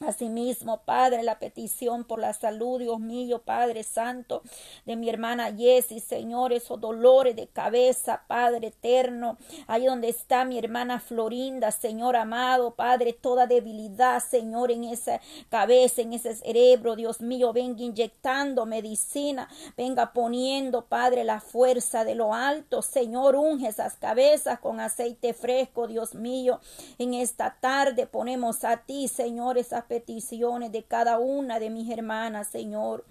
Asimismo, 0.07 0.77
Padre, 0.85 1.23
la 1.23 1.39
petición 1.39 2.05
por 2.05 2.19
la 2.19 2.31
salud, 2.31 2.79
Dios 2.79 3.01
mío, 3.01 3.41
Padre 3.43 3.83
Santo, 3.83 4.43
de 4.85 4.95
mi 4.95 5.09
hermana 5.09 5.53
Jessie, 5.53 5.99
Señor, 5.99 6.53
esos 6.53 6.79
dolores 6.79 7.35
de 7.35 7.47
cabeza, 7.47 8.23
Padre 8.27 8.67
eterno, 8.67 9.37
ahí 9.67 9.87
donde 9.87 10.07
está 10.07 10.45
mi 10.45 10.57
hermana 10.57 11.01
Florinda, 11.01 11.71
Señor 11.71 12.15
amado, 12.15 12.75
Padre, 12.75 13.11
toda 13.11 13.45
debilidad, 13.45 14.23
Señor, 14.23 14.71
en 14.71 14.85
esa 14.85 15.19
cabeza, 15.49 16.01
en 16.01 16.13
ese 16.13 16.33
cerebro, 16.33 16.95
Dios 16.95 17.19
mío, 17.19 17.51
venga 17.51 17.83
inyectando 17.83 18.65
medicina, 18.65 19.49
venga 19.75 20.13
poniendo, 20.13 20.85
Padre, 20.85 21.25
la 21.25 21.41
fuerza 21.41 22.05
de 22.05 22.15
lo 22.15 22.33
alto, 22.33 22.81
Señor, 22.81 23.35
unge 23.35 23.67
esas 23.67 23.95
cabezas 23.95 24.59
con 24.59 24.79
aceite 24.79 25.33
fresco, 25.33 25.87
Dios 25.87 26.15
mío, 26.15 26.61
en 26.97 27.15
esta 27.15 27.57
tarde 27.59 28.07
ponemos 28.07 28.63
a 28.63 28.77
ti, 28.77 29.09
Señor, 29.09 29.57
esas 29.57 29.88
peticiones 29.89 30.71
de 30.71 30.83
cada 30.83 31.19
una 31.19 31.59
de 31.59 31.69
mis 31.69 31.91
hermanas, 31.91 32.47
Señor. 32.47 33.03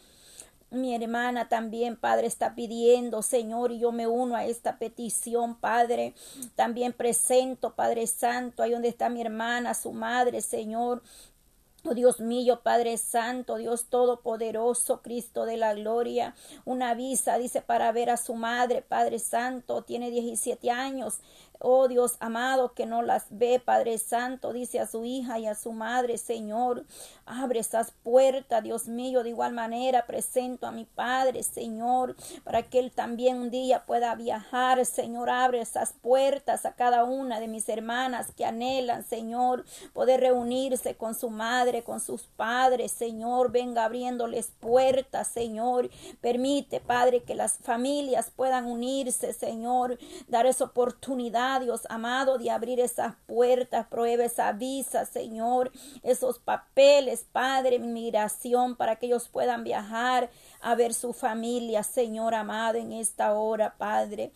Mi 0.70 0.94
hermana 0.94 1.48
también, 1.48 1.96
Padre, 1.96 2.26
está 2.26 2.54
pidiendo, 2.54 3.22
Señor, 3.22 3.72
y 3.72 3.80
yo 3.80 3.90
me 3.90 4.06
uno 4.06 4.36
a 4.36 4.44
esta 4.44 4.78
petición, 4.78 5.56
Padre. 5.56 6.14
También 6.56 6.92
presento, 6.92 7.74
Padre 7.74 8.06
Santo, 8.06 8.62
ahí 8.62 8.72
donde 8.72 8.88
está 8.88 9.08
mi 9.08 9.20
hermana, 9.20 9.74
su 9.74 9.92
madre, 9.92 10.40
Señor. 10.40 11.02
Oh 11.84 11.94
Dios 11.94 12.20
mío, 12.20 12.60
Padre 12.62 12.98
Santo, 12.98 13.56
Dios 13.56 13.86
Todopoderoso, 13.86 15.00
Cristo 15.00 15.46
de 15.46 15.56
la 15.56 15.74
Gloria, 15.74 16.34
una 16.64 16.94
visa, 16.94 17.38
dice, 17.38 17.62
para 17.62 17.92
ver 17.92 18.10
a 18.10 18.16
su 18.16 18.34
madre, 18.34 18.82
Padre 18.82 19.20
Santo, 19.20 19.82
tiene 19.82 20.10
17 20.10 20.70
años, 20.70 21.20
Oh 21.60 21.88
Dios 21.88 22.16
amado, 22.20 22.72
que 22.72 22.86
no 22.86 23.02
las 23.02 23.26
ve, 23.30 23.58
Padre 23.58 23.98
Santo, 23.98 24.52
dice 24.52 24.78
a 24.78 24.86
su 24.86 25.04
hija 25.04 25.40
y 25.40 25.46
a 25.46 25.56
su 25.56 25.72
madre, 25.72 26.16
Señor. 26.16 26.84
Abre 27.26 27.58
esas 27.58 27.90
puertas, 27.90 28.62
Dios 28.62 28.86
mío. 28.86 29.24
De 29.24 29.30
igual 29.30 29.52
manera 29.52 30.06
presento 30.06 30.68
a 30.68 30.72
mi 30.72 30.84
Padre, 30.84 31.42
Señor, 31.42 32.14
para 32.44 32.62
que 32.62 32.78
Él 32.78 32.92
también 32.92 33.38
un 33.38 33.50
día 33.50 33.86
pueda 33.86 34.14
viajar. 34.14 34.86
Señor, 34.86 35.30
abre 35.30 35.60
esas 35.60 35.94
puertas 35.94 36.64
a 36.64 36.74
cada 36.74 37.02
una 37.02 37.40
de 37.40 37.48
mis 37.48 37.68
hermanas 37.68 38.28
que 38.36 38.44
anhelan, 38.44 39.02
Señor, 39.02 39.64
poder 39.92 40.20
reunirse 40.20 40.94
con 40.94 41.16
su 41.16 41.28
madre, 41.28 41.82
con 41.82 41.98
sus 41.98 42.22
padres, 42.36 42.92
Señor. 42.92 43.50
Venga 43.50 43.84
abriéndoles 43.84 44.52
puertas, 44.60 45.26
Señor. 45.26 45.90
Permite, 46.20 46.78
Padre, 46.78 47.24
que 47.24 47.34
las 47.34 47.58
familias 47.58 48.30
puedan 48.30 48.66
unirse, 48.66 49.32
Señor. 49.32 49.98
Dar 50.28 50.46
esa 50.46 50.64
oportunidad 50.64 51.47
Dios 51.58 51.86
amado, 51.88 52.38
de 52.38 52.50
abrir 52.50 52.78
esas 52.78 53.14
puertas, 53.26 53.86
prueba 53.86 54.24
esa 54.24 54.52
visa, 54.52 55.04
Señor, 55.04 55.72
esos 56.02 56.38
papeles, 56.38 57.24
Padre, 57.32 57.76
inmigración, 57.76 58.76
para 58.76 58.96
que 58.96 59.06
ellos 59.06 59.28
puedan 59.28 59.64
viajar 59.64 60.30
a 60.60 60.74
ver 60.74 60.92
su 60.92 61.12
familia, 61.12 61.82
Señor 61.82 62.34
amado, 62.34 62.78
en 62.78 62.92
esta 62.92 63.32
hora, 63.32 63.74
Padre. 63.78 64.32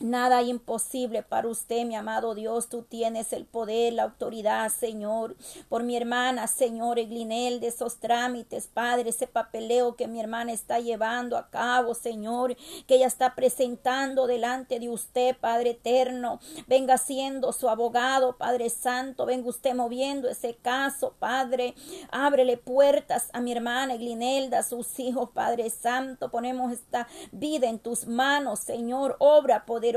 Nada 0.00 0.42
imposible 0.42 1.22
para 1.22 1.46
usted, 1.48 1.84
mi 1.84 1.94
amado 1.94 2.34
Dios. 2.34 2.68
Tú 2.68 2.82
tienes 2.82 3.32
el 3.34 3.44
poder, 3.44 3.92
la 3.92 4.04
autoridad, 4.04 4.70
Señor. 4.70 5.36
Por 5.68 5.82
mi 5.82 5.96
hermana, 5.96 6.46
Señor 6.46 6.98
Eglinel, 6.98 7.60
de 7.60 7.68
esos 7.68 7.96
trámites, 7.96 8.68
Padre, 8.68 9.10
ese 9.10 9.26
papeleo 9.26 9.94
que 9.94 10.08
mi 10.08 10.18
hermana 10.18 10.52
está 10.52 10.80
llevando 10.80 11.36
a 11.36 11.50
cabo, 11.50 11.94
Señor, 11.94 12.56
que 12.86 12.94
ella 12.96 13.06
está 13.06 13.34
presentando 13.34 14.26
delante 14.26 14.80
de 14.80 14.88
usted, 14.88 15.36
Padre 15.36 15.70
eterno. 15.70 16.40
Venga 16.66 16.96
siendo 16.96 17.52
su 17.52 17.68
abogado, 17.68 18.38
Padre 18.38 18.70
Santo. 18.70 19.26
Venga 19.26 19.50
usted 19.50 19.74
moviendo 19.74 20.28
ese 20.28 20.54
caso, 20.54 21.14
Padre. 21.18 21.74
Ábrele 22.10 22.56
puertas 22.56 23.28
a 23.34 23.40
mi 23.40 23.52
hermana 23.52 23.94
Eglinelda, 23.94 24.60
a 24.60 24.62
sus 24.64 24.98
hijos, 24.98 25.30
Padre 25.34 25.68
Santo. 25.68 26.30
Ponemos 26.30 26.72
esta 26.72 27.06
vida 27.30 27.68
en 27.68 27.78
tus 27.78 28.06
manos, 28.06 28.58
Señor. 28.60 29.16
Obra 29.18 29.66
poder 29.66 29.91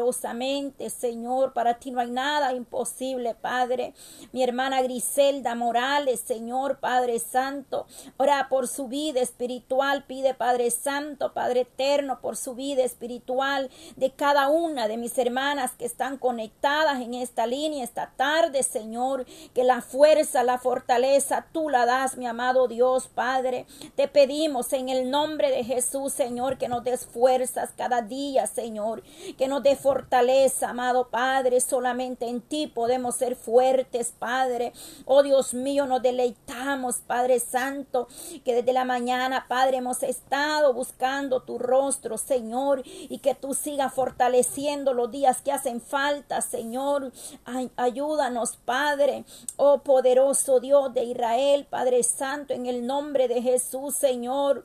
Señor. 0.89 1.53
Para 1.53 1.75
ti 1.75 1.91
no 1.91 1.99
hay 1.99 2.11
nada 2.11 2.53
imposible, 2.53 3.35
Padre. 3.35 3.93
Mi 4.31 4.43
hermana 4.43 4.81
Griselda 4.81 5.55
Morales, 5.55 6.19
Señor, 6.19 6.79
Padre 6.79 7.19
Santo. 7.19 7.85
Ora 8.17 8.47
por 8.49 8.67
su 8.67 8.87
vida 8.87 9.21
espiritual. 9.21 10.03
Pide, 10.05 10.33
Padre 10.33 10.71
Santo, 10.71 11.33
Padre 11.33 11.61
Eterno, 11.61 12.19
por 12.21 12.37
su 12.37 12.55
vida 12.55 12.83
espiritual 12.83 13.69
de 13.95 14.11
cada 14.11 14.49
una 14.49 14.87
de 14.87 14.97
mis 14.97 15.17
hermanas 15.17 15.71
que 15.77 15.85
están 15.85 16.17
conectadas 16.17 17.01
en 17.01 17.13
esta 17.13 17.47
línea 17.47 17.83
esta 17.83 18.11
tarde, 18.15 18.63
Señor. 18.63 19.25
Que 19.53 19.63
la 19.63 19.81
fuerza, 19.81 20.43
la 20.43 20.57
fortaleza, 20.57 21.47
tú 21.51 21.69
la 21.69 21.85
das, 21.85 22.17
mi 22.17 22.25
amado 22.25 22.67
Dios, 22.67 23.07
Padre. 23.07 23.65
Te 23.95 24.07
pedimos 24.07 24.73
en 24.73 24.89
el 24.89 25.09
nombre 25.09 25.49
de 25.51 25.63
Jesús, 25.63 26.13
Señor, 26.13 26.57
que 26.57 26.67
nos 26.67 26.83
des 26.83 27.05
fuerzas 27.05 27.71
cada 27.75 28.01
día, 28.01 28.47
Señor. 28.47 29.03
Que 29.37 29.47
nos 29.47 29.63
des 29.63 29.74
fortaleza, 29.75 30.69
amado 30.69 31.09
Padre. 31.09 31.59
Solamente 31.61 32.27
en 32.27 32.41
ti 32.41 32.67
podemos 32.67 33.15
ser 33.15 33.35
fuertes, 33.35 34.13
Padre. 34.17 34.73
Oh 35.05 35.23
Dios 35.23 35.53
mío, 35.53 35.85
nos 35.85 36.01
deleitamos, 36.01 36.97
Padre 36.97 37.39
Santo, 37.39 38.07
que 38.43 38.55
desde 38.55 38.73
la 38.73 38.85
mañana, 38.85 39.45
Padre, 39.47 39.77
hemos 39.77 40.03
estado 40.03 40.73
buscando 40.73 41.41
tu 41.41 41.57
rostro, 41.57 42.17
Señor, 42.17 42.83
y 42.85 43.19
que 43.19 43.35
tú 43.35 43.53
sigas 43.53 43.93
fortaleciendo 43.93 44.93
los 44.93 45.11
días 45.11 45.41
que 45.41 45.51
hacen 45.51 45.81
falta, 45.81 46.41
Señor. 46.41 47.11
Ay, 47.45 47.71
ayúdanos, 47.75 48.57
Padre. 48.57 49.25
Oh 49.57 49.79
poderoso 49.79 50.59
Dios 50.59 50.93
de 50.93 51.03
Israel, 51.03 51.65
Padre 51.69 52.03
Santo, 52.03 52.53
en 52.53 52.65
el 52.65 52.85
nombre 52.85 53.27
de 53.27 53.41
Jesús, 53.41 53.95
Señor 53.95 54.63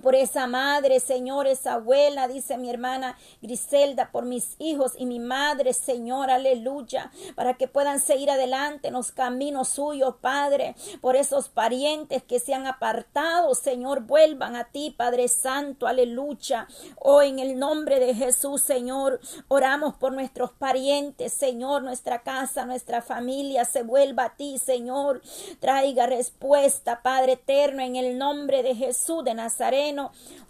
por 0.00 0.14
esa 0.14 0.46
madre, 0.46 1.00
Señor, 1.00 1.46
esa 1.46 1.74
abuela, 1.74 2.26
dice 2.26 2.56
mi 2.56 2.70
hermana 2.70 3.18
Griselda, 3.42 4.10
por 4.10 4.24
mis 4.24 4.56
hijos 4.58 4.92
y 4.96 5.06
mi 5.06 5.18
madre, 5.18 5.74
Señor, 5.74 6.30
aleluya, 6.30 7.10
para 7.34 7.54
que 7.54 7.68
puedan 7.68 8.00
seguir 8.00 8.30
adelante 8.30 8.88
en 8.88 8.94
los 8.94 9.12
caminos 9.12 9.68
suyos, 9.68 10.16
Padre, 10.20 10.74
por 11.00 11.16
esos 11.16 11.48
parientes 11.48 12.22
que 12.22 12.40
se 12.40 12.54
han 12.54 12.66
apartado, 12.66 13.54
Señor, 13.54 14.00
vuelvan 14.00 14.56
a 14.56 14.64
ti, 14.64 14.94
Padre 14.96 15.28
Santo, 15.28 15.86
aleluya. 15.86 16.66
Oh, 16.98 17.20
en 17.22 17.38
el 17.38 17.58
nombre 17.58 18.00
de 18.00 18.14
Jesús, 18.14 18.62
Señor, 18.62 19.20
oramos 19.48 19.94
por 19.94 20.12
nuestros 20.12 20.52
parientes, 20.52 21.32
Señor, 21.32 21.82
nuestra 21.82 22.22
casa, 22.22 22.64
nuestra 22.64 23.02
familia, 23.02 23.64
se 23.64 23.82
vuelva 23.82 24.24
a 24.24 24.36
ti, 24.36 24.58
Señor, 24.58 25.20
traiga 25.60 26.06
respuesta, 26.06 27.02
Padre 27.02 27.32
eterno, 27.32 27.82
en 27.82 27.96
el 27.96 28.18
nombre 28.18 28.62
de 28.62 28.74
Jesús 28.74 29.24
de 29.24 29.34
Nazaret. 29.34 29.81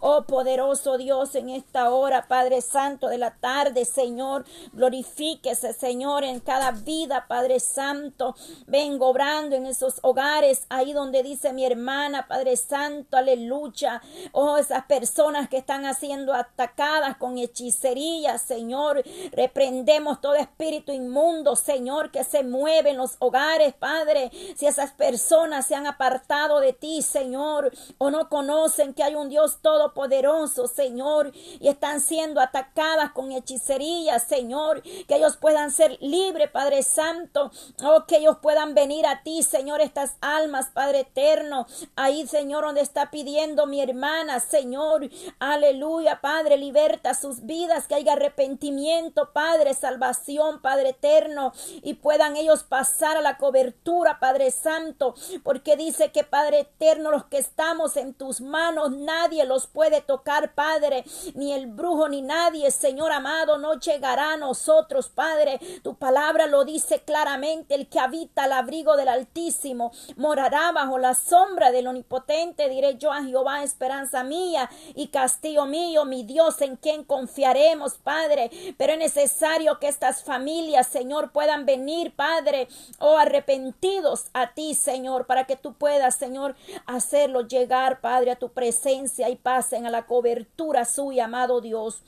Oh 0.01 0.25
poderoso 0.25 0.99
Dios, 0.99 1.35
en 1.37 1.49
esta 1.49 1.91
hora, 1.91 2.27
Padre 2.29 2.61
Santo 2.61 3.09
de 3.09 3.19
la 3.19 3.31
tarde, 3.31 3.85
Señor, 3.85 4.45
glorifíquese, 4.73 5.73
Señor, 5.73 6.25
en 6.25 6.41
cada 6.41 6.73
vida, 6.73 7.27
Padre 7.29 7.61
Santo. 7.61 8.35
Vengo 8.67 9.09
obrando 9.09 9.57
en 9.57 9.67
esos 9.67 10.01
hogares, 10.03 10.67
ahí 10.69 10.93
donde 10.93 11.23
dice 11.23 11.53
mi 11.53 11.65
hermana, 11.65 12.27
Padre 12.27 12.57
Santo, 12.57 13.17
aleluya. 13.17 14.03
Oh, 14.33 14.57
esas 14.57 14.85
personas 14.87 15.49
que 15.49 15.59
están 15.59 15.83
siendo 15.95 16.35
atacadas 16.35 17.17
con 17.17 17.39
hechicería, 17.39 18.39
Señor. 18.39 19.03
Reprendemos 19.33 20.21
todo 20.21 20.35
espíritu 20.35 20.93
inmundo, 20.93 21.57
Señor, 21.57 22.11
que 22.11 22.25
se 22.25 22.43
mueve 22.43 22.91
en 22.91 22.97
los 22.97 23.17
hogares, 23.21 23.73
Padre. 23.75 24.31
Si 24.57 24.67
esas 24.67 24.93
personas 24.93 25.67
se 25.67 25.75
han 25.75 25.87
apartado 25.87 26.61
de 26.61 26.73
ti, 26.73 27.03
Señor, 27.03 27.73
o 27.99 28.11
no 28.11 28.29
conocen 28.29 28.95
que 28.95 29.03
hay 29.03 29.15
un 29.15 29.22
Dios 29.29 29.59
todopoderoso, 29.61 30.67
Señor, 30.67 31.33
y 31.35 31.69
están 31.69 32.01
siendo 32.01 32.41
atacadas 32.41 33.13
con 33.13 33.33
hechicería, 33.33 34.19
Señor, 34.19 34.83
que 34.83 35.17
ellos 35.17 35.37
puedan 35.37 35.71
ser 35.71 35.99
libres, 36.01 36.51
Padre 36.51 36.83
Santo, 36.83 37.51
oh, 37.85 38.05
que 38.07 38.19
ellos 38.19 38.39
puedan 38.41 38.75
venir 38.75 39.07
a 39.07 39.23
ti, 39.23 39.43
Señor, 39.43 39.81
estas 39.81 40.17
almas, 40.21 40.71
Padre 40.73 41.01
eterno, 41.01 41.67
ahí, 41.97 42.27
Señor, 42.27 42.65
donde 42.65 42.81
está 42.81 43.11
pidiendo 43.11 43.67
mi 43.67 43.81
hermana, 43.81 44.41
Señor, 44.41 45.09
aleluya, 45.39 46.21
Padre, 46.21 46.57
liberta 46.57 47.15
sus 47.15 47.45
vidas, 47.47 47.89
que 47.89 47.95
haya 47.95 48.13
arrepentimiento, 48.15 49.33
Padre, 49.33 49.75
salvación, 49.75 50.61
Padre 50.61 50.91
eterno, 50.91 51.53
y 51.83 51.95
puedan 51.95 52.37
ellos 52.37 52.65
pasar 52.65 53.17
a 53.17 53.23
la 53.23 53.37
cobertura, 53.37 54.19
Padre 54.21 54.51
Santo, 54.51 55.15
porque 55.43 55.77
dice 55.77 56.13
que, 56.13 56.25
Padre 56.25 56.61
eterno, 56.61 57.11
los 57.11 57.25
que 57.25 57.39
estamos 57.39 57.97
en 57.97 58.15
tus 58.15 58.41
manos, 58.41 58.93
nadie 59.13 59.45
los 59.45 59.67
puede 59.67 60.01
tocar, 60.01 60.55
Padre, 60.55 61.05
ni 61.35 61.53
el 61.53 61.67
brujo 61.67 62.09
ni 62.09 62.23
nadie, 62.23 62.71
Señor 62.71 63.13
amado, 63.13 63.59
no 63.59 63.79
llegará 63.79 64.33
a 64.33 64.37
nosotros, 64.37 65.11
Padre. 65.11 65.61
Tu 65.83 65.95
palabra 65.97 66.47
lo 66.47 66.65
dice 66.65 67.01
claramente, 67.01 67.75
el 67.75 67.89
que 67.89 68.01
habita 68.01 68.45
al 68.45 68.53
abrigo 68.53 68.97
del 68.97 69.09
Altísimo 69.09 69.93
morará 70.17 70.73
bajo 70.73 70.97
la 70.99 71.15
sombra 71.15 71.71
del 71.73 71.89
Omnipotente, 71.89 72.71
diré 72.71 72.97
yo 72.97 73.13
a 73.13 73.23
Jehová, 73.23 73.63
esperanza 73.63 74.25
mía 74.25 74.71
y 74.95 75.09
castillo 75.09 75.67
mío, 75.67 76.07
mi 76.07 76.23
Dios, 76.23 76.63
en 76.63 76.77
quien 76.77 77.05
confiaremos, 77.05 77.99
Padre. 77.99 78.51
Pero 78.79 78.95
es 78.95 78.99
necesario 78.99 79.79
que 79.79 79.89
estas 79.89 80.23
familias, 80.25 80.87
Señor, 80.87 81.33
puedan 81.33 81.67
venir, 81.67 82.15
Padre, 82.17 82.69
o 82.99 83.09
oh, 83.09 83.19
arrepentidos 83.19 84.27
a 84.33 84.55
ti, 84.55 84.75
Señor, 84.75 85.27
para 85.27 85.45
que 85.45 85.57
tú 85.57 85.75
puedas, 85.75 86.15
Señor, 86.15 86.55
hacerlo 86.87 87.43
llegar, 87.43 88.01
Padre, 88.01 88.31
a 88.31 88.37
tu 88.37 88.49
presencia 88.49 89.02
y 89.29 89.37
pasen 89.37 89.87
a 89.87 89.91
la 89.91 90.07
cobertura 90.07 90.85
suya, 90.85 91.25
amado 91.25 91.61
Dios. 91.61 92.03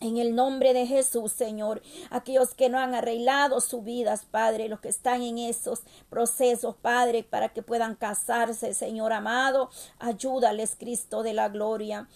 En 0.00 0.16
el 0.16 0.36
nombre 0.36 0.74
de 0.74 0.86
Jesús, 0.86 1.32
Señor, 1.32 1.82
aquellos 2.10 2.54
que 2.54 2.68
no 2.68 2.78
han 2.78 2.94
arreglado 2.94 3.60
sus 3.60 3.82
vidas, 3.82 4.24
Padre, 4.30 4.68
los 4.68 4.78
que 4.78 4.88
están 4.88 5.22
en 5.22 5.38
esos 5.38 5.80
procesos, 6.08 6.76
Padre, 6.76 7.24
para 7.24 7.48
que 7.48 7.62
puedan 7.62 7.96
casarse, 7.96 8.74
Señor 8.74 9.12
amado, 9.12 9.70
ayúdales, 9.98 10.76
Cristo 10.78 11.24
de 11.24 11.34
la 11.34 11.48
gloria. 11.48 12.06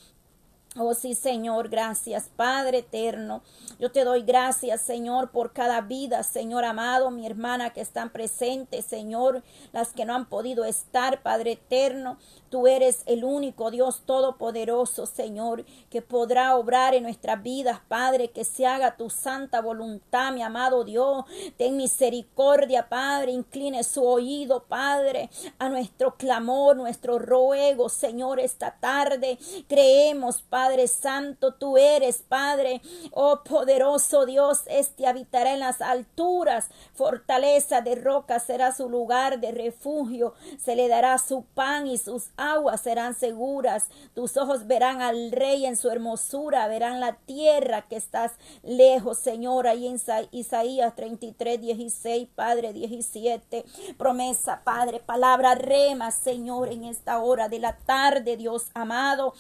Oh 0.79 0.95
sí, 0.95 1.15
Señor, 1.15 1.69
gracias, 1.69 2.31
Padre 2.35 2.79
eterno. 2.79 3.43
Yo 3.79 3.93
te 3.93 4.05
doy 4.05 4.23
gracias, 4.23 4.81
Señor, 4.81 5.31
por 5.31 5.53
cada 5.53 5.83
vida, 5.83 6.23
Señor 6.23 6.65
amado, 6.65 7.11
mi 7.11 7.27
hermana 7.27 7.75
que 7.75 7.83
están 7.83 8.11
presentes, 8.11 8.87
Señor, 8.87 9.43
las 9.73 9.93
que 9.93 10.07
no 10.07 10.15
han 10.15 10.31
podido 10.31 10.65
estar, 10.65 11.21
Padre 11.23 11.53
eterno. 11.53 12.17
Tú 12.53 12.67
eres 12.67 13.03
el 13.07 13.25
único 13.25 13.71
Dios 13.71 14.03
todopoderoso, 14.05 15.07
Señor, 15.07 15.65
que 15.89 16.03
podrá 16.03 16.55
obrar 16.55 16.95
en 16.95 17.05
nuestras 17.05 17.43
vidas, 17.43 17.81
Padre, 17.89 18.29
que 18.29 18.45
se 18.45 18.67
haga 18.67 18.99
tu 18.99 19.09
santa 19.09 19.63
voluntad, 19.63 20.33
mi 20.33 20.43
amado 20.43 20.85
Dios. 20.85 21.25
Ten 21.57 21.79
misericordia, 21.79 22.91
Padre, 22.91 23.33
incline 23.33 23.83
su 23.85 24.05
oído, 24.05 24.65
Padre, 24.65 25.31
a 25.59 25.71
nuestro 25.71 26.17
clamor, 26.17 26.77
nuestro 26.77 27.19
ruego, 27.19 27.89
Señor, 27.89 28.39
esta 28.39 28.77
tarde. 28.79 29.39
Creemos, 29.67 30.43
Padre 30.43 30.89
Santo, 30.89 31.55
tú 31.55 31.79
eres, 31.79 32.23
Padre, 32.29 32.83
oh 33.13 33.41
poderoso 33.45 34.27
Dios, 34.27 34.65
este 34.67 35.07
habitará 35.07 35.55
en 35.55 35.61
las 35.61 35.81
alturas, 35.81 36.69
fortaleza 36.93 37.81
de 37.81 37.95
roca 37.95 38.41
será 38.41 38.75
su 38.75 38.91
lugar 38.91 39.41
de 39.41 39.53
refugio, 39.53 40.35
se 40.63 40.77
le 40.77 40.89
dará 40.89 41.17
su 41.17 41.45
pan 41.55 41.87
y 41.87 41.97
sus 41.97 42.29
aguas 42.51 42.81
serán 42.81 43.15
seguras. 43.15 43.87
Tus 44.15 44.37
ojos 44.37 44.67
verán 44.67 45.01
al 45.03 45.33
rey 45.33 45.67
en 45.67 45.77
su 45.77 45.91
hermosura, 45.91 46.67
verán 46.69 47.01
la 47.01 47.15
tierra 47.15 47.83
que 47.83 47.97
estás 47.97 48.33
lejos, 48.63 49.19
Señor. 49.19 49.67
Ahí 49.67 49.87
en 49.87 50.01
Isaías 50.31 50.95
33, 50.97 51.61
16, 51.61 52.29
Padre 52.35 52.73
17. 52.73 53.65
Promesa, 53.97 54.63
Padre, 54.65 55.01
palabra 55.01 55.55
rema, 55.55 56.11
Señor, 56.11 56.69
en 56.69 56.85
esta 56.85 57.19
hora 57.21 57.49
de 57.49 57.59
la 57.59 57.77
tarde, 57.77 58.37
Dios 58.37 58.71
amado. 58.75 59.35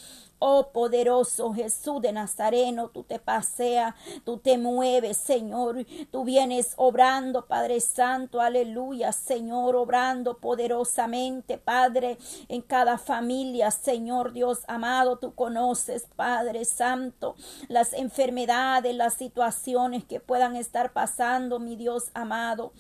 Oh 0.44 0.72
poderoso 0.72 1.54
Jesús 1.54 2.02
de 2.02 2.10
Nazareno, 2.10 2.88
tú 2.88 3.04
te 3.04 3.20
paseas, 3.20 3.94
tú 4.24 4.38
te 4.38 4.58
mueves, 4.58 5.16
Señor. 5.16 5.86
Tú 6.10 6.24
vienes 6.24 6.72
obrando, 6.78 7.46
Padre 7.46 7.78
Santo, 7.78 8.40
aleluya, 8.40 9.12
Señor, 9.12 9.76
obrando 9.76 10.38
poderosamente, 10.38 11.58
Padre, 11.58 12.18
en 12.48 12.60
cada 12.60 12.98
familia, 12.98 13.70
Señor 13.70 14.32
Dios 14.32 14.64
amado, 14.66 15.16
tú 15.20 15.32
conoces, 15.32 16.08
Padre 16.16 16.64
Santo, 16.64 17.36
las 17.68 17.92
enfermedades, 17.92 18.96
las 18.96 19.14
situaciones 19.14 20.04
que 20.04 20.18
puedan 20.18 20.56
estar 20.56 20.92
pasando, 20.92 21.60
mi 21.60 21.76
Dios 21.76 22.10
amado. 22.14 22.72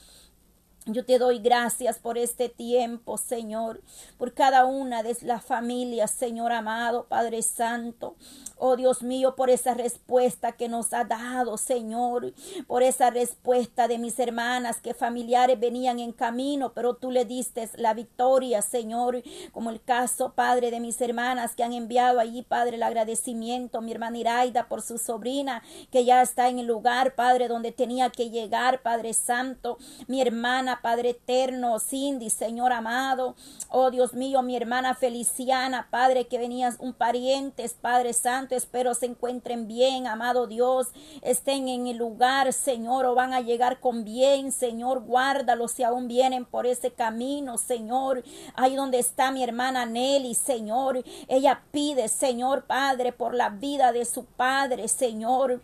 Yo 0.86 1.04
te 1.04 1.20
doy 1.20 1.38
gracias 1.38 2.00
por 2.00 2.18
este 2.18 2.48
tiempo, 2.48 3.16
Señor, 3.16 3.80
por 4.18 4.34
cada 4.34 4.64
una 4.64 5.04
de 5.04 5.16
las 5.22 5.44
familias, 5.44 6.10
Señor 6.10 6.50
amado, 6.50 7.06
Padre 7.08 7.42
Santo. 7.42 8.16
Oh 8.56 8.74
Dios 8.74 9.02
mío, 9.04 9.36
por 9.36 9.48
esa 9.48 9.74
respuesta 9.74 10.52
que 10.52 10.68
nos 10.68 10.92
ha 10.92 11.04
dado, 11.04 11.56
Señor, 11.56 12.32
por 12.66 12.82
esa 12.82 13.10
respuesta 13.10 13.86
de 13.86 13.98
mis 13.98 14.18
hermanas 14.18 14.80
que 14.80 14.92
familiares 14.92 15.60
venían 15.60 16.00
en 16.00 16.10
camino, 16.10 16.72
pero 16.72 16.94
tú 16.94 17.12
le 17.12 17.26
diste 17.26 17.70
la 17.76 17.94
victoria, 17.94 18.60
Señor, 18.60 19.22
como 19.52 19.70
el 19.70 19.80
caso, 19.80 20.32
Padre, 20.34 20.72
de 20.72 20.80
mis 20.80 21.00
hermanas 21.00 21.54
que 21.54 21.62
han 21.62 21.74
enviado 21.74 22.18
allí, 22.18 22.42
Padre, 22.42 22.74
el 22.74 22.82
agradecimiento, 22.82 23.82
mi 23.82 23.92
hermana 23.92 24.18
Iraida 24.18 24.68
por 24.68 24.82
su 24.82 24.98
sobrina 24.98 25.62
que 25.92 26.04
ya 26.04 26.22
está 26.22 26.48
en 26.48 26.58
el 26.58 26.66
lugar, 26.66 27.14
Padre, 27.14 27.46
donde 27.46 27.70
tenía 27.70 28.10
que 28.10 28.30
llegar, 28.30 28.82
Padre 28.82 29.14
Santo, 29.14 29.78
mi 30.08 30.20
hermana 30.20 30.71
Padre 30.80 31.10
eterno, 31.10 31.78
Cindy, 31.78 32.30
Señor 32.30 32.72
amado. 32.72 33.34
Oh 33.68 33.90
Dios 33.90 34.14
mío, 34.14 34.42
mi 34.42 34.56
hermana 34.56 34.94
Feliciana, 34.94 35.88
Padre, 35.90 36.26
que 36.26 36.38
venías 36.38 36.76
un 36.78 36.92
pariente, 36.94 37.68
Padre 37.80 38.12
Santo, 38.12 38.54
espero 38.54 38.94
se 38.94 39.06
encuentren 39.06 39.66
bien, 39.66 40.06
amado 40.06 40.46
Dios, 40.46 40.88
estén 41.20 41.68
en 41.68 41.86
el 41.86 41.96
lugar, 41.96 42.52
Señor, 42.52 43.04
o 43.06 43.14
van 43.14 43.32
a 43.34 43.40
llegar 43.40 43.80
con 43.80 44.04
bien, 44.04 44.52
Señor, 44.52 45.00
guárdalos 45.00 45.72
si 45.72 45.82
aún 45.82 46.08
vienen 46.08 46.44
por 46.44 46.66
ese 46.66 46.92
camino, 46.92 47.58
Señor. 47.58 48.22
Ahí 48.54 48.76
donde 48.76 48.98
está 48.98 49.30
mi 49.30 49.42
hermana 49.42 49.86
Nelly, 49.86 50.34
Señor, 50.34 51.02
ella 51.28 51.62
pide, 51.72 52.08
Señor 52.08 52.64
Padre, 52.64 53.12
por 53.12 53.34
la 53.34 53.50
vida 53.50 53.92
de 53.92 54.04
su 54.04 54.24
Padre, 54.24 54.88
Señor. 54.88 55.60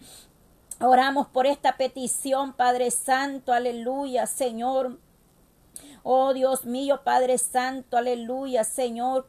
Oramos 0.81 1.27
por 1.27 1.47
esta 1.47 1.77
petición, 1.77 2.53
Padre 2.53 2.93
Santo, 2.93 3.53
aleluya, 3.53 4.27
Señor. 4.27 5.01
Oh 6.05 6.33
Dios 6.33 6.64
mío, 6.67 7.01
Padre 7.03 7.37
Santo, 7.38 7.97
aleluya, 7.97 8.62
Señor. 8.62 9.27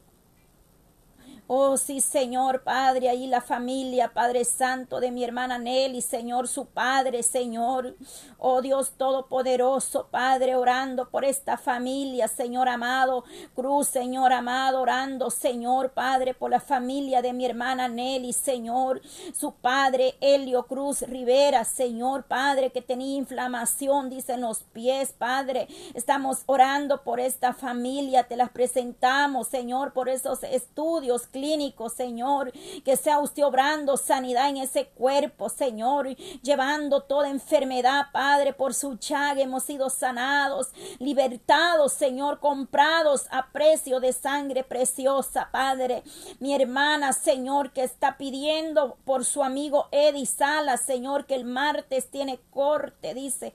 Oh, 1.51 1.77
sí, 1.77 1.99
Señor, 1.99 2.61
Padre, 2.61 3.09
ahí 3.09 3.25
la 3.25 3.41
familia, 3.41 4.13
Padre 4.13 4.45
Santo, 4.45 4.99
de 4.99 5.09
mi 5.09 5.23
hermana 5.23 5.57
Nelly, 5.57 5.99
Señor, 5.99 6.47
su 6.47 6.67
Padre, 6.67 7.23
Señor. 7.23 7.95
Oh, 8.37 8.61
Dios 8.61 8.91
Todopoderoso, 8.91 10.09
Padre, 10.11 10.55
orando 10.55 11.09
por 11.09 11.25
esta 11.25 11.57
familia, 11.57 12.27
Señor 12.27 12.69
amado. 12.69 13.23
Cruz, 13.55 13.87
Señor 13.87 14.31
amado, 14.31 14.79
orando, 14.79 15.31
Señor, 15.31 15.89
Padre, 15.89 16.35
por 16.35 16.51
la 16.51 16.59
familia 16.59 17.23
de 17.23 17.33
mi 17.33 17.47
hermana 17.47 17.87
Nelly, 17.87 18.31
Señor. 18.31 19.01
Su 19.33 19.53
Padre, 19.53 20.17
Helio 20.21 20.67
Cruz 20.67 21.01
Rivera, 21.01 21.65
Señor, 21.65 22.25
Padre, 22.25 22.71
que 22.71 22.83
tenía 22.83 23.17
inflamación, 23.17 24.11
dice 24.11 24.33
en 24.33 24.41
los 24.41 24.61
pies, 24.61 25.15
Padre. 25.17 25.67
Estamos 25.95 26.43
orando 26.45 27.01
por 27.01 27.19
esta 27.19 27.55
familia, 27.55 28.27
te 28.27 28.37
las 28.37 28.51
presentamos, 28.51 29.47
Señor, 29.47 29.93
por 29.93 30.09
esos 30.09 30.43
estudios 30.43 31.25
clínico, 31.39 31.87
Señor, 31.87 32.51
que 32.83 32.97
sea 32.97 33.19
usted 33.19 33.45
obrando 33.45 33.95
sanidad 33.95 34.49
en 34.49 34.57
ese 34.57 34.87
cuerpo, 34.87 35.47
Señor, 35.47 36.09
llevando 36.41 37.01
toda 37.01 37.29
enfermedad, 37.29 38.07
Padre, 38.11 38.51
por 38.51 38.73
su 38.73 38.97
chaga 38.97 39.41
hemos 39.41 39.63
sido 39.63 39.89
sanados, 39.89 40.71
libertados, 40.99 41.93
Señor, 41.93 42.39
comprados 42.39 43.27
a 43.31 43.51
precio 43.51 44.01
de 44.01 44.11
sangre 44.11 44.63
preciosa, 44.65 45.49
Padre. 45.51 46.03
Mi 46.39 46.53
hermana, 46.53 47.13
Señor, 47.13 47.71
que 47.71 47.83
está 47.83 48.17
pidiendo 48.17 48.97
por 49.05 49.23
su 49.23 49.41
amigo 49.41 49.87
Eddie 49.91 50.25
Sala, 50.25 50.75
Señor, 50.75 51.25
que 51.25 51.35
el 51.35 51.45
martes 51.45 52.11
tiene 52.11 52.39
corte, 52.51 53.13
dice. 53.13 53.53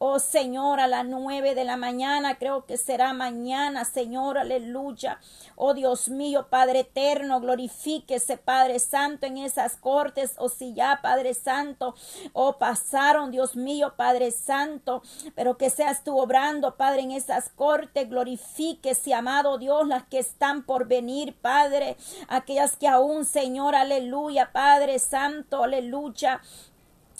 Oh 0.00 0.20
Señor, 0.20 0.78
a 0.78 0.86
las 0.86 1.04
nueve 1.04 1.56
de 1.56 1.64
la 1.64 1.76
mañana, 1.76 2.38
creo 2.38 2.66
que 2.66 2.76
será 2.76 3.12
mañana, 3.12 3.84
Señor, 3.84 4.38
aleluya. 4.38 5.18
Oh 5.56 5.74
Dios 5.74 6.08
mío, 6.08 6.46
Padre 6.48 6.80
eterno, 6.80 7.40
glorifíquese, 7.40 8.36
Padre 8.36 8.78
Santo, 8.78 9.26
en 9.26 9.38
esas 9.38 9.76
cortes. 9.76 10.34
O 10.38 10.44
oh, 10.44 10.48
si 10.48 10.72
ya, 10.72 11.00
Padre 11.02 11.34
Santo, 11.34 11.96
oh 12.32 12.58
pasaron, 12.58 13.32
Dios 13.32 13.56
mío, 13.56 13.94
Padre 13.96 14.30
Santo, 14.30 15.02
pero 15.34 15.56
que 15.56 15.68
seas 15.68 16.04
tú 16.04 16.16
obrando, 16.16 16.76
Padre, 16.76 17.02
en 17.02 17.10
esas 17.10 17.48
cortes. 17.48 18.08
Glorifíquese, 18.08 19.14
amado 19.14 19.58
Dios, 19.58 19.88
las 19.88 20.04
que 20.04 20.20
están 20.20 20.62
por 20.62 20.86
venir, 20.86 21.34
Padre, 21.34 21.96
aquellas 22.28 22.76
que 22.76 22.86
aún, 22.86 23.24
Señor, 23.24 23.74
aleluya, 23.74 24.52
Padre 24.52 25.00
Santo, 25.00 25.64
aleluya. 25.64 26.40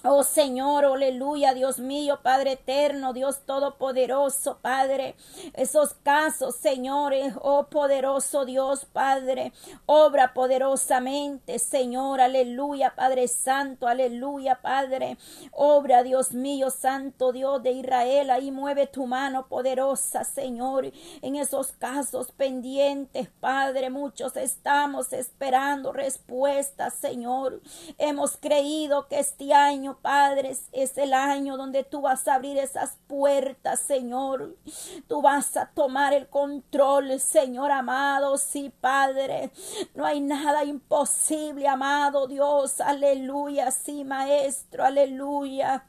Oh 0.04 0.22
Señor, 0.22 0.84
aleluya, 0.84 1.54
Dios 1.54 1.80
mío, 1.80 2.20
Padre 2.22 2.52
eterno, 2.52 3.12
Dios 3.12 3.40
todopoderoso, 3.44 4.58
Padre. 4.62 5.16
Esos 5.54 5.94
casos, 5.94 6.54
señores, 6.54 7.34
oh 7.42 7.66
poderoso 7.66 8.44
Dios, 8.44 8.84
Padre. 8.84 9.52
Obra 9.87 10.34
poderosamente, 10.34 11.58
Señor, 11.58 12.20
aleluya, 12.20 12.94
Padre 12.94 13.26
Santo, 13.26 13.88
aleluya, 13.88 14.61
Padre. 14.62 15.18
Obra, 15.50 16.04
Dios 16.04 16.32
mío, 16.32 16.70
Santo 16.70 17.32
Dios 17.32 17.61
de 17.64 17.72
Israel. 17.72 18.30
Ahí 18.30 18.52
mueve 18.52 18.87
tu 18.87 19.04
mano 19.04 19.48
poderosa, 19.48 20.22
Señor. 20.22 20.92
En 21.22 21.34
esos 21.34 21.72
casos 21.72 22.30
pendientes, 22.30 23.30
Padre, 23.40 23.90
muchos 23.90 24.37
estamos 24.37 25.12
esperando 25.12 25.92
respuestas, 25.92 26.94
Señor. 26.94 27.61
Hemos 27.98 28.37
creído 28.37 29.08
que 29.08 29.18
este 29.18 29.52
año 29.52 29.88
Padre, 29.96 30.55
es 30.72 30.98
el 30.98 31.14
año 31.14 31.57
donde 31.57 31.83
tú 31.83 32.03
vas 32.03 32.29
a 32.29 32.35
abrir 32.35 32.59
esas 32.59 32.98
puertas, 33.07 33.81
Señor. 33.81 34.57
Tú 35.09 35.22
vas 35.22 35.57
a 35.57 35.66
tomar 35.66 36.12
el 36.12 36.29
control, 36.29 37.18
Señor 37.18 37.70
amado. 37.70 38.37
Sí, 38.37 38.72
Padre. 38.81 39.51
No 39.94 40.05
hay 40.05 40.20
nada 40.20 40.64
imposible, 40.64 41.66
amado 41.66 42.27
Dios. 42.27 42.81
Aleluya. 42.81 43.70
Sí, 43.70 44.05
Maestro. 44.05 44.85
Aleluya. 44.85 45.87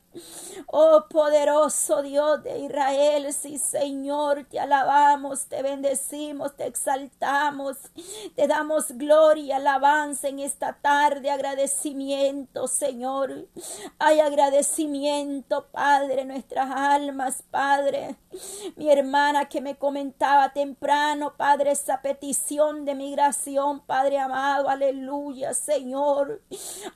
Oh 0.67 1.05
poderoso 1.09 2.01
Dios 2.01 2.43
de 2.43 2.59
Israel, 2.59 3.31
sí 3.33 3.57
Señor, 3.57 4.45
te 4.49 4.59
alabamos, 4.59 5.45
te 5.45 5.61
bendecimos, 5.61 6.55
te 6.55 6.65
exaltamos, 6.65 7.77
te 8.35 8.47
damos 8.47 8.91
gloria, 8.91 9.57
alabanza 9.57 10.27
en 10.27 10.39
esta 10.39 10.73
tarde, 10.73 11.29
agradecimiento 11.29 12.67
Señor. 12.67 13.47
Hay 13.99 14.19
agradecimiento 14.19 15.67
Padre, 15.71 16.25
nuestras 16.25 16.71
almas 16.71 17.43
Padre. 17.49 18.15
Mi 18.75 18.91
hermana 18.91 19.49
que 19.49 19.61
me 19.61 19.77
comentaba 19.77 20.53
temprano, 20.53 21.33
Padre, 21.35 21.71
esa 21.71 22.01
petición 22.01 22.85
de 22.85 22.95
migración, 22.95 23.81
Padre 23.81 24.19
amado, 24.19 24.69
aleluya 24.69 25.53
Señor. 25.53 26.41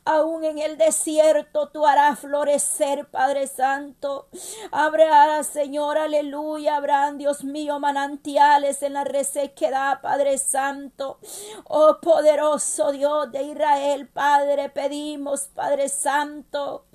Aún 0.05 0.43
en 0.43 0.57
el 0.59 0.77
desierto 0.77 1.69
tú 1.69 1.85
harás 1.85 2.19
florecer 2.19 3.02
Padre 3.05 3.47
Santo. 3.47 4.27
Abraham, 4.71 5.43
Señor, 5.43 5.97
aleluya. 5.97 6.77
Abraham, 6.77 7.17
Dios 7.17 7.43
mío, 7.43 7.79
manantiales 7.79 8.81
en 8.83 8.93
la 8.93 9.03
resequedad, 9.03 10.01
Padre 10.01 10.37
Santo. 10.37 11.19
Oh 11.65 11.97
poderoso 12.01 12.91
Dios 12.91 13.31
de 13.31 13.43
Israel, 13.43 14.07
Padre, 14.07 14.69
pedimos, 14.69 15.49
Padre 15.53 15.89
Santo. 15.89 16.85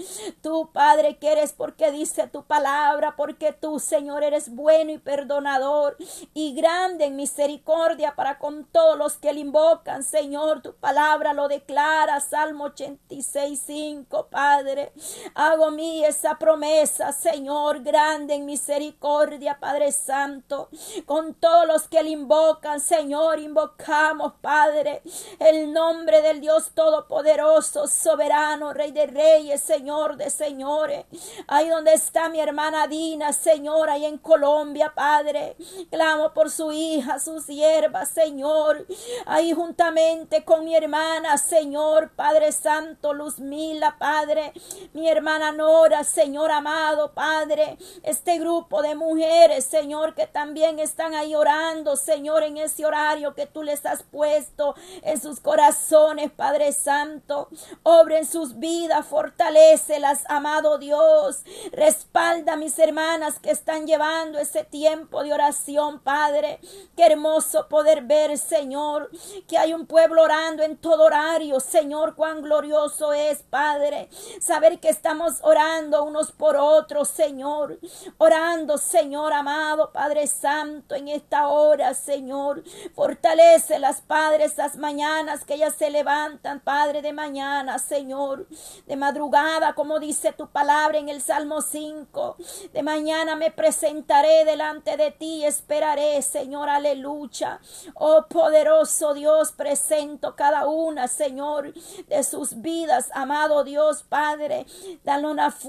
Tú, 0.42 0.70
Padre, 0.72 1.18
que 1.18 1.32
eres 1.32 1.52
porque 1.52 1.90
dice 1.90 2.26
tu 2.28 2.44
palabra, 2.44 3.16
porque 3.16 3.52
tú, 3.52 3.78
Señor, 3.78 4.22
eres 4.22 4.54
bueno 4.54 4.92
y 4.92 4.98
perdonador 4.98 5.96
y 6.34 6.54
grande 6.54 7.06
en 7.06 7.16
misericordia 7.16 8.14
para 8.14 8.38
con 8.38 8.64
todos 8.64 8.96
los 8.96 9.16
que 9.16 9.32
le 9.32 9.40
invocan, 9.40 10.02
Señor. 10.02 10.62
Tu 10.62 10.74
palabra 10.74 11.32
lo 11.32 11.48
declara, 11.48 12.20
Salmo 12.20 12.64
86, 12.64 13.62
5, 13.66 14.28
Padre. 14.30 14.92
Hago 15.34 15.70
esa 16.04 16.38
promesa, 16.38 17.12
Señor, 17.12 17.82
grande 17.82 18.34
en 18.34 18.46
misericordia, 18.46 19.58
Padre 19.60 19.92
Santo, 19.92 20.68
con 21.06 21.34
todos 21.34 21.66
los 21.66 21.88
que 21.88 22.02
le 22.02 22.10
invocan, 22.10 22.80
Señor, 22.80 23.38
invocamos, 23.38 24.34
Padre, 24.40 25.02
el 25.38 25.72
nombre 25.72 26.22
del 26.22 26.40
Dios 26.40 26.72
Todopoderoso, 26.74 27.86
soberano, 27.86 28.72
Rey 28.72 28.92
de 28.92 29.06
Reyes, 29.06 29.60
Señor 29.60 30.16
de 30.16 30.30
Señores. 30.30 31.06
Ahí 31.46 31.68
donde 31.68 31.94
está 31.94 32.28
mi 32.28 32.40
hermana 32.40 32.86
Dina, 32.86 33.32
Señor, 33.32 33.90
ahí 33.90 34.04
en 34.04 34.18
Colombia 34.18 34.92
Padre. 34.94 35.56
Clamo 35.90 36.32
por 36.32 36.50
su 36.50 36.72
hija, 36.72 37.18
su 37.18 37.40
sierva, 37.40 38.04
Señor. 38.04 38.86
Ahí 39.26 39.52
juntamente 39.52 40.44
con 40.44 40.64
mi 40.64 40.74
hermana, 40.74 41.38
Señor, 41.38 42.10
Padre 42.14 42.52
Santo, 42.52 43.14
Luzmila, 43.14 43.96
Padre. 43.98 44.52
Mi 44.92 45.08
hermana 45.08 45.52
Nora, 45.52 45.87
Señor 46.04 46.50
amado, 46.50 47.12
Padre. 47.12 47.78
Este 48.02 48.38
grupo 48.38 48.82
de 48.82 48.94
mujeres, 48.94 49.64
Señor, 49.64 50.14
que 50.14 50.26
también 50.26 50.78
están 50.78 51.14
ahí 51.14 51.34
orando, 51.34 51.96
Señor, 51.96 52.42
en 52.42 52.58
ese 52.58 52.84
horario 52.84 53.34
que 53.34 53.46
tú 53.46 53.62
les 53.62 53.86
has 53.86 54.02
puesto 54.02 54.74
en 55.02 55.20
sus 55.20 55.40
corazones, 55.40 56.30
Padre 56.30 56.72
Santo. 56.72 57.48
Obre 57.82 58.18
en 58.18 58.26
sus 58.26 58.58
vidas, 58.58 59.06
fortalecelas, 59.06 60.24
amado 60.28 60.76
Dios. 60.78 61.42
Respalda 61.72 62.52
a 62.52 62.56
mis 62.56 62.78
hermanas 62.78 63.38
que 63.38 63.50
están 63.50 63.86
llevando 63.86 64.38
ese 64.38 64.64
tiempo 64.64 65.22
de 65.22 65.32
oración, 65.32 66.00
Padre. 66.00 66.60
Qué 66.96 67.06
hermoso 67.06 67.66
poder 67.68 68.02
ver, 68.02 68.36
Señor, 68.36 69.10
que 69.46 69.56
hay 69.56 69.72
un 69.72 69.86
pueblo 69.86 70.22
orando 70.22 70.62
en 70.62 70.76
todo 70.76 71.04
horario. 71.04 71.60
Señor, 71.60 72.14
cuán 72.14 72.42
glorioso 72.42 73.14
es, 73.14 73.42
Padre. 73.42 74.10
Saber 74.40 74.78
que 74.80 74.90
estamos 74.90 75.38
orando 75.42 75.77
unos 75.86 76.32
por 76.32 76.56
otros, 76.56 77.08
Señor. 77.08 77.78
Orando, 78.18 78.78
Señor 78.78 79.32
amado, 79.32 79.92
Padre 79.92 80.26
Santo, 80.26 80.94
en 80.94 81.08
esta 81.08 81.48
hora, 81.48 81.94
Señor. 81.94 82.62
Fortalece 82.94 83.78
las 83.78 84.00
padres 84.00 84.52
esas 84.52 84.76
mañanas 84.76 85.44
que 85.44 85.54
ellas 85.54 85.74
se 85.74 85.90
levantan, 85.90 86.60
Padre, 86.60 87.02
de 87.02 87.12
mañana, 87.12 87.78
Señor. 87.78 88.46
De 88.86 88.96
madrugada, 88.96 89.74
como 89.74 90.00
dice 90.00 90.32
tu 90.32 90.48
palabra 90.48 90.98
en 90.98 91.08
el 91.08 91.22
Salmo 91.22 91.60
5. 91.60 92.36
De 92.72 92.82
mañana 92.82 93.36
me 93.36 93.50
presentaré 93.50 94.44
delante 94.44 94.96
de 94.96 95.10
ti 95.10 95.44
esperaré, 95.44 96.20
Señor, 96.22 96.68
aleluya. 96.68 97.60
Oh 97.94 98.26
poderoso 98.28 99.14
Dios, 99.14 99.52
presento 99.52 100.34
cada 100.34 100.66
una, 100.66 101.08
Señor, 101.08 101.72
de 102.08 102.22
sus 102.22 102.60
vidas, 102.60 103.10
amado 103.14 103.64
Dios, 103.64 104.02
Padre. 104.02 104.66
Dale 105.04 105.26
una 105.26 105.50
fuerza, 105.50 105.67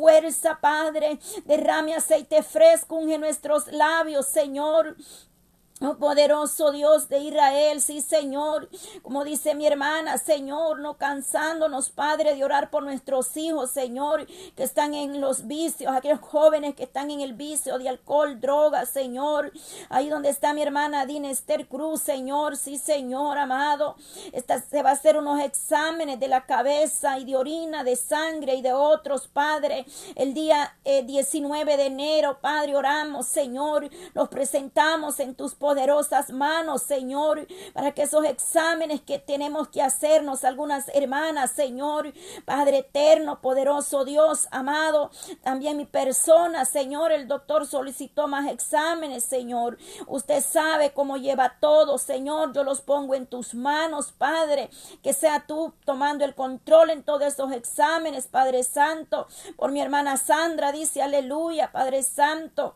Padre. 0.60 1.20
Derrame 1.46 1.96
aceite 1.96 2.42
fresco 2.44 3.00
en 3.02 3.22
nuestros 3.22 3.68
labios, 3.68 4.28
Señor. 4.28 4.96
Oh 5.82 5.96
poderoso 5.96 6.74
Dios 6.74 7.08
de 7.08 7.20
Israel, 7.20 7.80
sí 7.80 8.02
Señor, 8.02 8.68
como 9.02 9.24
dice 9.24 9.56
mi 9.56 9.66
hermana, 9.66 10.18
Señor, 10.18 10.80
no 10.82 10.98
cansándonos, 10.98 11.90
Padre, 11.90 12.36
de 12.36 12.44
orar 12.44 12.70
por 12.70 12.84
nuestros 12.84 13.38
hijos, 13.38 13.72
Señor, 13.72 14.28
que 14.58 14.64
están 14.64 14.94
en 14.94 15.22
los 15.22 15.48
vicios, 15.48 15.90
aquellos 15.96 16.20
jóvenes 16.20 16.76
que 16.76 16.84
están 16.84 17.12
en 17.12 17.22
el 17.22 17.32
vicio 17.32 17.78
de 17.78 17.88
alcohol, 17.88 18.42
drogas, 18.42 18.90
Señor, 18.90 19.54
ahí 19.88 20.10
donde 20.10 20.28
está 20.28 20.54
mi 20.54 20.62
hermana 20.62 21.06
Dinester 21.06 21.66
Cruz, 21.70 22.02
Señor, 22.02 22.58
sí 22.58 22.78
Señor, 22.78 23.38
amado, 23.38 23.96
Esta, 24.34 24.60
se 24.60 24.84
va 24.84 24.90
a 24.90 24.94
hacer 24.94 25.16
unos 25.16 25.40
exámenes 25.40 26.20
de 26.20 26.28
la 26.28 26.46
cabeza 26.46 27.20
y 27.20 27.24
de 27.24 27.38
orina, 27.38 27.86
de 27.86 27.96
sangre 27.96 28.56
y 28.56 28.62
de 28.62 28.74
otros, 28.74 29.30
Padre, 29.30 29.86
el 30.16 30.34
día 30.34 30.76
19 30.84 31.74
eh, 31.74 31.78
de 31.78 31.86
enero, 31.86 32.40
Padre, 32.42 32.76
oramos, 32.76 33.28
Señor, 33.28 33.90
los 34.14 34.28
presentamos 34.28 35.22
en 35.22 35.36
tus 35.36 35.56
poderosas 35.70 36.32
manos, 36.32 36.82
Señor, 36.82 37.46
para 37.74 37.92
que 37.92 38.02
esos 38.02 38.26
exámenes 38.26 39.02
que 39.02 39.20
tenemos 39.20 39.68
que 39.68 39.84
hacernos, 39.84 40.44
algunas 40.44 40.90
hermanas, 40.96 41.52
Señor, 41.52 42.12
Padre 42.44 42.80
eterno, 42.80 43.40
poderoso 43.40 44.04
Dios, 44.04 44.48
amado, 44.50 45.12
también 45.44 45.78
mi 45.78 45.86
persona, 45.86 46.66
Señor, 46.66 47.12
el 47.12 47.28
doctor 47.28 47.68
solicitó 47.68 48.28
más 48.28 48.50
exámenes, 48.50 49.24
Señor. 49.24 49.78
Usted 50.08 50.44
sabe 50.44 50.92
cómo 50.92 51.18
lleva 51.18 51.58
todo, 51.60 52.00
Señor, 52.00 52.52
yo 52.52 52.64
los 52.64 52.82
pongo 52.82 53.14
en 53.14 53.28
tus 53.28 53.54
manos, 53.54 54.12
Padre, 54.12 54.72
que 55.04 55.14
sea 55.14 55.46
tú 55.46 55.76
tomando 55.86 56.26
el 56.26 56.34
control 56.34 56.90
en 56.90 57.04
todos 57.04 57.22
esos 57.22 57.52
exámenes, 57.52 58.26
Padre 58.26 58.64
Santo, 58.64 59.28
por 59.56 59.72
mi 59.72 59.82
hermana 59.82 60.18
Sandra, 60.18 60.72
dice, 60.72 61.04
aleluya, 61.04 61.72
Padre 61.72 62.02
Santo. 62.02 62.74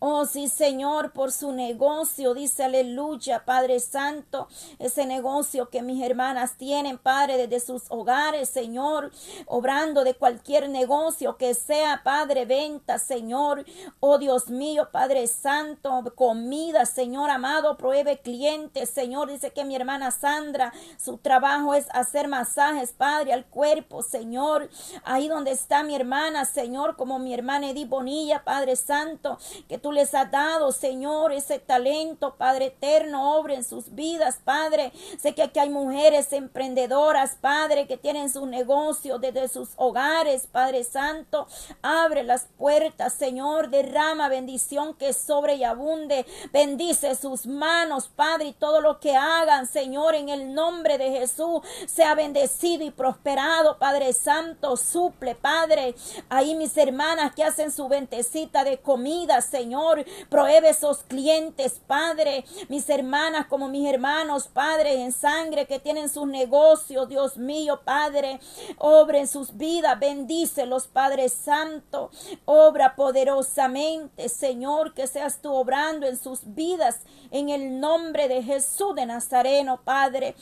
Oh, 0.00 0.26
sí, 0.26 0.48
Señor, 0.48 1.12
por 1.12 1.32
su 1.32 1.52
negocio, 1.52 2.34
dice 2.34 2.64
aleluya, 2.64 3.44
Padre 3.44 3.80
Santo, 3.80 4.48
ese 4.78 5.06
negocio 5.06 5.70
que 5.70 5.82
mis 5.82 6.02
hermanas 6.02 6.56
tienen, 6.56 6.98
Padre, 6.98 7.36
desde 7.36 7.64
sus 7.64 7.84
hogares, 7.90 8.50
Señor, 8.50 9.12
obrando 9.46 10.04
de 10.04 10.14
cualquier 10.14 10.68
negocio 10.68 11.36
que 11.36 11.54
sea, 11.54 12.02
Padre, 12.04 12.44
venta, 12.44 12.98
Señor, 12.98 13.64
oh 14.00 14.18
Dios 14.18 14.48
mío, 14.48 14.88
Padre 14.92 15.26
Santo, 15.26 16.02
comida, 16.14 16.86
Señor 16.86 17.30
amado, 17.30 17.76
pruebe 17.76 18.18
clientes, 18.18 18.90
Señor, 18.90 19.30
dice 19.30 19.52
que 19.52 19.64
mi 19.64 19.76
hermana 19.76 20.10
Sandra, 20.10 20.72
su 20.98 21.18
trabajo 21.18 21.74
es 21.74 21.86
hacer 21.90 22.28
masajes, 22.28 22.92
Padre, 22.92 23.32
al 23.32 23.46
cuerpo, 23.46 24.02
Señor, 24.02 24.68
ahí 25.04 25.28
donde 25.28 25.52
está 25.52 25.82
mi 25.82 25.94
hermana, 25.94 26.44
Señor, 26.44 26.96
como 26.96 27.18
mi 27.18 27.32
hermana 27.32 27.70
Edith 27.70 27.88
Bonilla, 27.88 28.44
Padre 28.44 28.76
Santo, 28.76 29.38
que 29.68 29.78
tú 29.84 29.92
les 29.92 30.14
has 30.14 30.30
dado, 30.30 30.72
Señor, 30.72 31.30
ese 31.30 31.58
talento, 31.58 32.36
Padre 32.36 32.68
eterno, 32.68 33.36
obra 33.36 33.52
en 33.52 33.62
sus 33.62 33.94
vidas, 33.94 34.38
Padre. 34.42 34.92
Sé 35.20 35.34
que 35.34 35.42
aquí 35.42 35.58
hay 35.58 35.68
mujeres 35.68 36.32
emprendedoras, 36.32 37.36
Padre, 37.38 37.86
que 37.86 37.98
tienen 37.98 38.32
sus 38.32 38.48
negocios 38.48 39.20
desde 39.20 39.46
sus 39.46 39.72
hogares, 39.76 40.48
Padre 40.50 40.84
Santo. 40.84 41.46
Abre 41.82 42.22
las 42.22 42.46
puertas, 42.56 43.12
Señor, 43.12 43.68
derrama 43.68 44.30
bendición 44.30 44.94
que 44.94 45.12
sobre 45.12 45.56
y 45.56 45.64
abunde. 45.64 46.24
Bendice 46.50 47.14
sus 47.14 47.44
manos, 47.44 48.08
Padre, 48.08 48.46
y 48.46 48.52
todo 48.54 48.80
lo 48.80 49.00
que 49.00 49.14
hagan, 49.14 49.66
Señor, 49.66 50.14
en 50.14 50.30
el 50.30 50.54
nombre 50.54 50.96
de 50.96 51.10
Jesús, 51.10 51.60
sea 51.86 52.14
bendecido 52.14 52.84
y 52.84 52.90
prosperado, 52.90 53.76
Padre 53.78 54.14
Santo. 54.14 54.78
Suple, 54.78 55.34
Padre. 55.34 55.94
Ahí 56.30 56.54
mis 56.54 56.74
hermanas 56.78 57.34
que 57.34 57.44
hacen 57.44 57.70
su 57.70 57.86
ventecita 57.86 58.64
de 58.64 58.78
comida, 58.78 59.42
Señor. 59.42 59.73
Señor. 59.74 60.04
Prohíbe 60.28 60.68
esos 60.68 61.02
clientes, 61.02 61.80
Padre. 61.86 62.44
Mis 62.68 62.88
hermanas 62.88 63.46
como 63.46 63.68
mis 63.68 63.88
hermanos, 63.88 64.46
Padre, 64.46 65.02
en 65.02 65.10
sangre 65.10 65.66
que 65.66 65.80
tienen 65.80 66.08
sus 66.08 66.28
negocios, 66.28 67.08
Dios 67.08 67.36
mío, 67.36 67.80
Padre. 67.84 68.38
Obra 68.78 69.18
en 69.18 69.26
sus 69.26 69.56
vidas. 69.56 69.98
Bendícelos, 69.98 70.86
Padre 70.86 71.28
Santo. 71.28 72.10
Obra 72.44 72.94
poderosamente, 72.94 74.28
Señor, 74.28 74.94
que 74.94 75.08
seas 75.08 75.42
tú 75.42 75.52
obrando 75.52 76.06
en 76.06 76.16
sus 76.16 76.54
vidas. 76.54 77.00
En 77.32 77.48
el 77.48 77.80
nombre 77.80 78.28
de 78.28 78.42
Jesús 78.44 78.94
de 78.94 79.06
Nazareno, 79.06 79.80
Padre. 79.82 80.36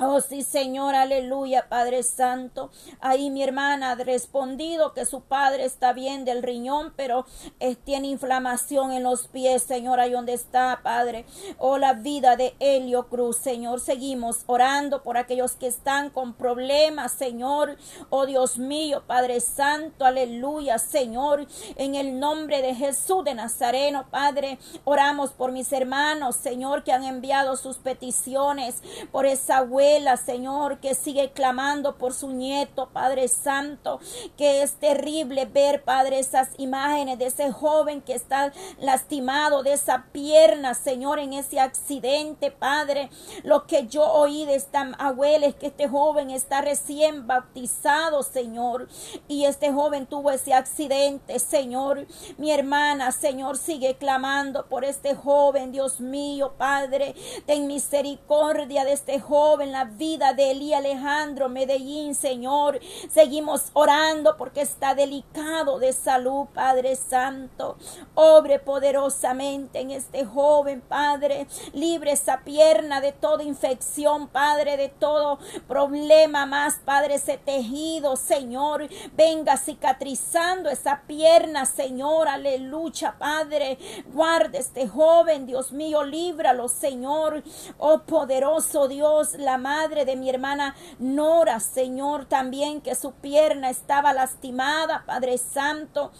Oh 0.00 0.20
sí, 0.20 0.44
Señor, 0.44 0.94
aleluya, 0.94 1.68
Padre 1.68 2.04
Santo. 2.04 2.70
Ahí 3.00 3.30
mi 3.30 3.42
hermana 3.42 3.90
ha 3.90 3.94
respondido 3.96 4.94
que 4.94 5.04
su 5.04 5.22
padre 5.22 5.64
está 5.64 5.92
bien 5.92 6.24
del 6.24 6.44
riñón, 6.44 6.92
pero 6.94 7.26
eh, 7.58 7.74
tiene 7.74 8.06
inflamación 8.06 8.92
en 8.92 9.02
los 9.02 9.26
pies, 9.26 9.64
Señor, 9.64 9.98
ahí 9.98 10.12
donde 10.12 10.34
está, 10.34 10.82
Padre. 10.84 11.26
Oh, 11.58 11.78
la 11.78 11.94
vida 11.94 12.36
de 12.36 12.54
Helio 12.60 13.08
Cruz, 13.08 13.38
Señor. 13.38 13.80
Seguimos 13.80 14.44
orando 14.46 15.02
por 15.02 15.16
aquellos 15.16 15.56
que 15.56 15.66
están 15.66 16.10
con 16.10 16.32
problemas, 16.32 17.10
Señor. 17.10 17.76
Oh, 18.08 18.24
Dios 18.24 18.56
mío, 18.56 19.02
Padre 19.04 19.40
Santo, 19.40 20.04
aleluya, 20.04 20.78
Señor. 20.78 21.48
En 21.74 21.96
el 21.96 22.20
nombre 22.20 22.62
de 22.62 22.76
Jesús 22.76 23.24
de 23.24 23.34
Nazareno, 23.34 24.06
Padre, 24.12 24.60
oramos 24.84 25.32
por 25.32 25.50
mis 25.50 25.72
hermanos, 25.72 26.36
Señor, 26.36 26.84
que 26.84 26.92
han 26.92 27.02
enviado 27.02 27.56
sus 27.56 27.78
peticiones 27.78 28.80
por 29.10 29.26
esa 29.26 29.62
web 29.62 29.87
Señor, 30.16 30.80
que 30.80 30.94
sigue 30.94 31.32
clamando 31.32 31.96
por 31.96 32.12
su 32.12 32.28
nieto, 32.28 32.90
Padre 32.92 33.28
Santo, 33.28 34.00
que 34.36 34.62
es 34.62 34.74
terrible 34.74 35.46
ver, 35.46 35.82
Padre, 35.82 36.18
esas 36.18 36.50
imágenes 36.58 37.18
de 37.18 37.26
ese 37.26 37.50
joven 37.50 38.02
que 38.02 38.12
está 38.14 38.52
lastimado 38.78 39.62
de 39.62 39.72
esa 39.72 40.06
pierna, 40.12 40.74
Señor, 40.74 41.18
en 41.18 41.32
ese 41.32 41.58
accidente, 41.58 42.50
Padre. 42.50 43.10
Lo 43.44 43.66
que 43.66 43.86
yo 43.86 44.04
oí 44.04 44.44
de 44.44 44.56
esta 44.56 44.92
abuela 44.98 45.46
es 45.46 45.54
que 45.54 45.68
este 45.68 45.88
joven 45.88 46.30
está 46.30 46.60
recién 46.60 47.26
bautizado, 47.26 48.22
Señor, 48.22 48.88
y 49.26 49.46
este 49.46 49.72
joven 49.72 50.06
tuvo 50.06 50.30
ese 50.30 50.52
accidente, 50.52 51.38
Señor. 51.38 52.06
Mi 52.36 52.50
hermana, 52.50 53.10
Señor, 53.12 53.56
sigue 53.56 53.96
clamando 53.96 54.66
por 54.66 54.84
este 54.84 55.14
joven, 55.14 55.72
Dios 55.72 56.00
mío, 56.00 56.52
Padre. 56.58 57.14
Ten 57.46 57.66
misericordia 57.66 58.84
de 58.84 58.92
este 58.92 59.20
joven, 59.20 59.72
la 59.78 59.84
vida 59.84 60.32
de 60.32 60.50
Eli 60.50 60.74
Alejandro 60.74 61.48
Medellín, 61.48 62.16
Señor. 62.16 62.80
Seguimos 63.08 63.70
orando 63.74 64.36
porque 64.36 64.60
está 64.60 64.96
delicado 64.96 65.78
de 65.78 65.92
salud, 65.92 66.46
Padre 66.52 66.96
Santo. 66.96 67.76
Obre 68.16 68.58
poderosamente 68.58 69.78
en 69.78 69.92
este 69.92 70.24
joven, 70.24 70.80
Padre. 70.80 71.46
Libre 71.72 72.10
esa 72.10 72.40
pierna 72.40 73.00
de 73.00 73.12
toda 73.12 73.44
infección, 73.44 74.26
Padre, 74.26 74.76
de 74.76 74.88
todo 74.88 75.38
problema 75.68 76.44
más, 76.44 76.80
Padre, 76.84 77.14
ese 77.14 77.38
tejido, 77.38 78.16
Señor. 78.16 78.88
Venga 79.12 79.56
cicatrizando 79.56 80.70
esa 80.70 81.02
pierna, 81.06 81.66
Señor. 81.66 82.26
Aleluya, 82.26 83.14
Padre. 83.16 83.78
Guarde 84.12 84.58
este 84.58 84.88
joven, 84.88 85.46
Dios 85.46 85.70
mío, 85.70 86.02
líbralo, 86.02 86.66
Señor. 86.66 87.44
Oh 87.78 88.00
poderoso 88.00 88.88
Dios, 88.88 89.34
la 89.38 89.56
madre 89.68 90.06
de 90.06 90.16
mi 90.16 90.30
hermana 90.30 90.74
Nora, 90.98 91.60
Señor, 91.60 92.24
también 92.24 92.80
que 92.80 92.94
su 92.94 93.12
pierna 93.12 93.68
estaba 93.68 94.14
lastimada, 94.14 95.04
Padre 95.04 95.36
Santo. 95.36 96.10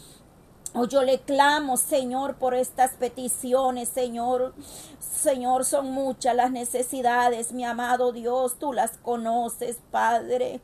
Oh, 0.74 0.84
yo 0.84 1.02
le 1.02 1.20
clamo, 1.20 1.78
Señor, 1.78 2.34
por 2.34 2.52
estas 2.52 2.90
peticiones, 2.92 3.88
Señor. 3.88 4.54
Señor, 5.00 5.64
son 5.64 5.92
muchas 5.92 6.36
las 6.36 6.50
necesidades, 6.50 7.52
mi 7.52 7.64
amado 7.64 8.12
Dios, 8.12 8.58
tú 8.58 8.74
las 8.74 8.98
conoces, 8.98 9.78
Padre. 9.90 10.60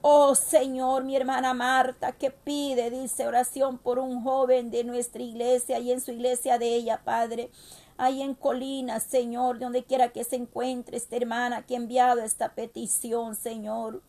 Oh 0.00 0.36
Señor, 0.36 1.02
mi 1.02 1.16
hermana 1.16 1.52
Marta, 1.52 2.12
que 2.12 2.30
pide, 2.30 2.90
dice 2.90 3.26
oración 3.26 3.78
por 3.78 3.98
un 3.98 4.22
joven 4.22 4.70
de 4.70 4.84
nuestra 4.84 5.20
iglesia 5.20 5.80
y 5.80 5.90
en 5.90 6.00
su 6.00 6.12
iglesia 6.12 6.58
de 6.58 6.76
ella, 6.76 7.00
Padre 7.04 7.50
ahí 7.96 8.22
en 8.22 8.34
Colinas, 8.34 9.02
Señor, 9.02 9.58
donde 9.58 9.84
quiera 9.84 10.10
que 10.12 10.24
se 10.24 10.36
encuentre 10.36 10.96
esta 10.96 11.16
hermana 11.16 11.62
que 11.62 11.74
ha 11.74 11.78
enviado 11.78 12.20
esta 12.20 12.54
petición, 12.54 13.36
Señor 13.36 14.02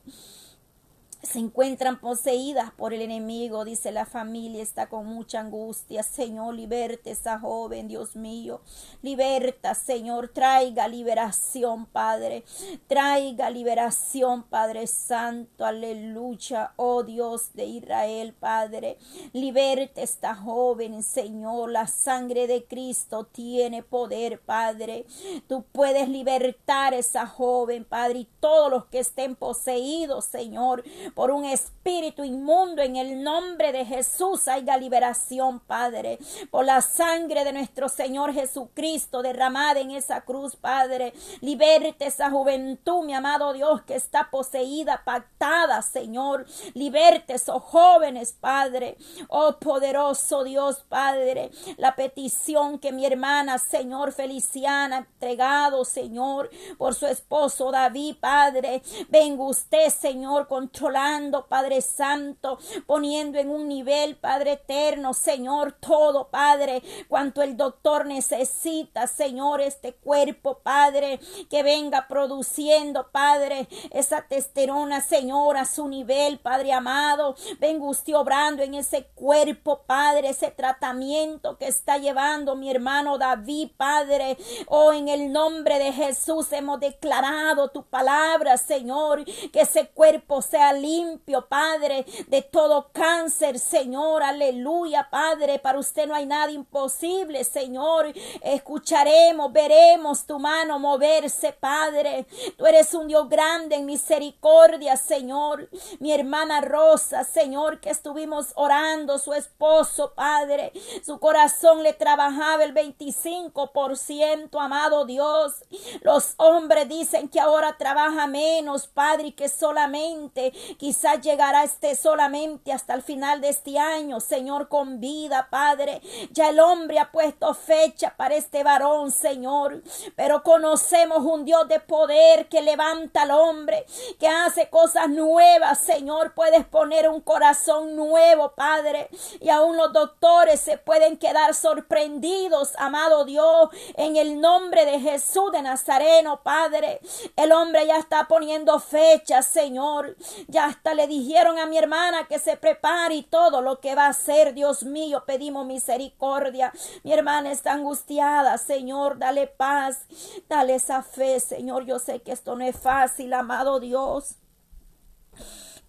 se 1.26 1.40
encuentran 1.40 2.00
poseídas 2.00 2.72
por 2.72 2.94
el 2.94 3.02
enemigo, 3.02 3.66
dice 3.66 3.92
la 3.92 4.06
familia, 4.06 4.62
está 4.62 4.88
con 4.88 5.08
mucha 5.08 5.40
angustia. 5.40 6.04
Señor, 6.04 6.54
liberte 6.54 7.12
esa 7.12 7.40
joven, 7.40 7.88
Dios 7.88 8.16
mío. 8.16 8.62
Liberta, 9.02 9.74
Señor, 9.74 10.30
traiga 10.30 10.88
liberación, 10.88 11.86
Padre. 11.88 12.44
Traiga 12.88 13.50
liberación, 13.50 14.44
Padre 14.44 14.88
Santo, 14.88 15.66
aleluya. 15.66 16.74
Oh 16.76 17.04
Dios 17.04 17.54
de 17.54 17.66
Israel, 17.66 18.34
Padre. 18.34 18.98
Liberte 19.34 20.04
esta 20.04 20.36
joven, 20.36 21.02
Señor. 21.02 21.72
La 21.72 21.88
sangre 21.88 22.48
de 22.48 22.66
Cristo 22.66 23.26
tiene 23.26 23.82
poder, 23.82 24.40
Padre. 24.42 25.06
Tú 25.48 25.64
puedes 25.72 26.08
libertar 26.08 26.94
esa 26.94 27.26
joven, 27.26 27.84
Padre, 27.84 28.20
y 28.20 28.28
todos 28.40 28.70
los 28.70 28.86
que 28.86 29.00
estén 29.00 29.36
poseídos, 29.36 30.26
Señor 30.26 30.84
por 31.16 31.32
un 31.32 31.46
espíritu 31.46 32.24
inmundo. 32.24 32.84
En 32.84 32.98
el 32.98 33.24
nombre 33.24 33.72
de 33.72 33.86
Jesús 33.86 34.48
haya 34.48 34.78
liberación, 34.78 35.60
Padre. 35.62 36.20
Por 36.52 36.66
la 36.66 36.82
sangre 36.82 37.44
de 37.44 37.54
nuestro 37.54 37.90
Señor 37.90 38.34
Jesucristo 38.34 39.24
derramada 39.24 39.80
en 39.80 39.92
esa 39.92 40.22
cruz, 40.22 40.56
Padre. 40.56 41.14
Liberte 41.42 42.06
esa 42.06 42.30
juventud, 42.30 43.04
mi 43.06 43.14
amado 43.14 43.54
Dios, 43.54 43.82
que 43.84 43.96
está 43.96 44.30
poseída, 44.30 45.02
pactada, 45.06 45.82
Señor. 45.82 46.46
Liberte 46.74 47.34
esos 47.34 47.64
jóvenes, 47.64 48.34
Padre. 48.34 48.98
Oh 49.30 49.54
poderoso 49.54 50.44
Dios, 50.44 50.84
Padre. 50.90 51.50
La 51.78 51.96
petición 51.96 52.78
que 52.78 52.92
mi 52.92 53.06
hermana, 53.06 53.58
Señor 53.58 54.12
Feliciana, 54.12 54.98
ha 54.98 55.00
entregado, 55.00 55.86
Señor, 55.86 56.50
por 56.78 56.94
su 56.94 57.08
esposo 57.08 57.72
David, 57.72 58.18
Padre. 58.20 58.82
Venga 59.08 59.44
usted, 59.44 59.90
Señor, 59.90 60.48
controlar 60.48 61.05
Padre 61.48 61.82
Santo, 61.82 62.58
poniendo 62.88 63.38
en 63.38 63.50
un 63.50 63.68
nivel, 63.68 64.16
Padre 64.16 64.54
eterno, 64.54 65.14
Señor, 65.14 65.74
todo, 65.74 66.30
Padre, 66.30 66.82
cuanto 67.08 67.42
el 67.42 67.58
doctor 67.58 68.06
necesita, 68.06 69.06
Señor, 69.08 69.62
este 69.62 69.94
cuerpo, 69.94 70.60
Padre, 70.64 71.20
que 71.50 71.62
venga 71.62 72.08
produciendo, 72.08 73.12
Padre, 73.12 73.68
esa 73.92 74.24
testerona, 74.24 75.02
Señor, 75.02 75.58
a 75.58 75.66
su 75.66 75.88
nivel, 75.88 76.40
Padre 76.40 76.74
amado, 76.74 77.36
venga 77.60 77.86
usted 77.86 78.16
obrando 78.16 78.64
en 78.64 78.74
ese 78.74 79.06
cuerpo, 79.16 79.82
Padre, 79.86 80.30
ese 80.30 80.50
tratamiento 80.50 81.58
que 81.58 81.68
está 81.68 81.98
llevando 81.98 82.56
mi 82.56 82.72
hermano 82.72 83.18
David, 83.18 83.70
Padre, 83.78 84.38
oh, 84.68 84.92
en 84.92 85.08
el 85.08 85.32
nombre 85.32 85.78
de 85.78 85.94
Jesús 85.94 86.52
hemos 86.52 86.80
declarado 86.80 87.70
tu 87.70 87.84
palabra, 87.84 88.58
Señor, 88.58 89.24
que 89.52 89.62
ese 89.62 89.88
cuerpo 89.90 90.42
sea 90.42 90.74
libre 90.74 90.95
limpio, 90.96 91.48
Padre, 91.48 92.06
de 92.28 92.42
todo 92.42 92.90
cáncer, 92.92 93.60
Señor. 93.60 94.24
Aleluya, 94.24 95.08
Padre. 95.10 95.60
Para 95.60 95.80
usted 95.80 96.08
no 96.08 96.16
hay 96.16 96.26
nada 96.26 96.52
imposible, 96.52 97.44
Señor. 97.44 98.14
Escucharemos, 98.42 99.52
veremos 99.52 100.26
tu 100.26 100.40
mano 100.40 100.80
moverse, 100.80 101.54
Padre. 101.54 102.26
Tú 102.58 102.66
eres 102.66 102.94
un 102.94 103.08
Dios 103.08 103.28
grande 103.30 103.76
en 103.76 103.86
misericordia, 103.86 104.98
Señor. 104.98 105.70
Mi 106.00 106.12
hermana 106.12 106.62
Rosa, 106.62 107.24
Señor, 107.24 107.80
que 107.80 107.90
estuvimos 107.90 108.52
orando, 108.56 109.20
su 109.20 109.34
esposo, 109.34 110.14
Padre. 110.16 110.72
Su 111.06 111.20
corazón 111.20 111.84
le 111.84 111.94
trabajaba 111.94 112.64
el 112.64 112.74
25%, 112.74 114.60
amado 114.60 115.06
Dios. 115.06 115.54
Los 116.02 116.36
hombres 116.38 116.88
dicen 116.88 117.30
que 117.30 117.40
ahora 117.40 117.78
trabaja 117.78 118.28
menos, 118.28 118.88
Padre, 118.88 119.28
y 119.28 119.32
que 119.32 119.50
solamente 119.50 120.54
Quizás 120.78 121.22
llegará 121.22 121.64
este 121.64 121.96
solamente 121.96 122.72
hasta 122.72 122.94
el 122.94 123.02
final 123.02 123.42
de 123.42 123.50
este 123.50 123.80
año, 123.80 124.20
Señor, 124.20 124.68
con 124.68 125.00
vida, 125.00 125.48
Padre. 125.50 126.02
Ya 126.32 126.50
el 126.50 126.60
hombre 126.60 127.00
ha 127.00 127.12
puesto 127.12 127.54
fecha 127.54 128.14
para 128.18 128.36
este 128.36 128.64
varón, 128.64 129.12
Señor. 129.12 129.82
Pero 130.16 130.44
conocemos 130.44 131.20
un 131.20 131.46
Dios 131.46 131.68
de 131.68 131.80
poder 131.80 132.48
que 132.50 132.62
levanta 132.62 133.24
al 133.24 133.32
hombre, 133.32 133.86
que 134.20 134.28
hace 134.28 134.70
cosas 134.70 135.10
nuevas, 135.10 135.80
Señor. 135.80 136.34
Puedes 136.34 136.66
poner 136.66 137.10
un 137.10 137.22
corazón 137.22 137.96
nuevo, 137.96 138.54
Padre. 138.56 139.10
Y 139.40 139.50
aún 139.50 139.78
los 139.78 139.94
doctores 139.94 140.60
se 140.60 140.78
pueden 140.78 141.18
quedar 141.18 141.54
sorprendidos, 141.54 142.74
amado 142.78 143.26
Dios, 143.26 143.70
en 143.96 144.16
el 144.16 144.42
nombre 144.42 144.86
de 144.86 145.00
Jesús 145.00 145.52
de 145.52 145.62
Nazareno, 145.62 146.42
Padre. 146.44 147.00
El 147.36 147.52
hombre 147.52 147.88
ya 147.88 147.98
está 147.98 148.28
poniendo 148.28 148.80
fecha, 148.80 149.42
Señor. 149.42 150.16
Ya 150.48 150.65
hasta 150.66 150.96
le 150.96 151.08
dijeron 151.08 151.60
a 151.60 151.68
mi 151.68 151.78
hermana 151.78 152.28
que 152.28 152.40
se 152.40 152.58
prepare 152.58 153.16
y 153.16 153.24
todo 153.24 153.62
lo 153.62 153.80
que 153.80 153.94
va 153.94 154.08
a 154.08 154.10
hacer, 154.10 154.54
Dios 154.56 154.84
mío, 154.84 155.24
pedimos 155.26 155.66
misericordia. 155.66 156.74
Mi 157.04 157.14
hermana 157.14 157.52
está 157.52 157.74
angustiada, 157.74 158.58
Señor, 158.58 159.20
dale 159.20 159.46
paz, 159.46 160.08
dale 160.50 160.76
esa 160.76 161.04
fe, 161.04 161.40
Señor. 161.40 161.86
Yo 161.86 162.00
sé 162.00 162.22
que 162.22 162.32
esto 162.32 162.56
no 162.56 162.66
es 162.66 162.78
fácil, 162.78 163.34
amado 163.34 163.80
Dios. 163.80 164.38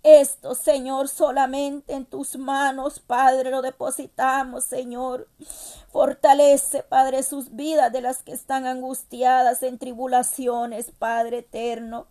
Esto, 0.03 0.55
Señor, 0.55 1.09
solamente 1.09 1.95
en 1.95 2.05
tus 2.05 2.37
manos, 2.37 3.01
Padre, 3.01 3.51
lo 3.51 3.62
depositamos, 3.62 4.65
Señor. 4.65 5.27
Fortalece, 5.91 6.83
Padre, 6.83 7.23
sus 7.23 7.57
vidas 7.57 7.91
de 7.93 8.03
las 8.03 8.23
que 8.23 8.33
están 8.33 8.67
angustiadas 8.67 9.62
en 9.62 9.79
tribulaciones, 9.79 10.93
Padre 10.97 11.39
eterno. 11.39 12.07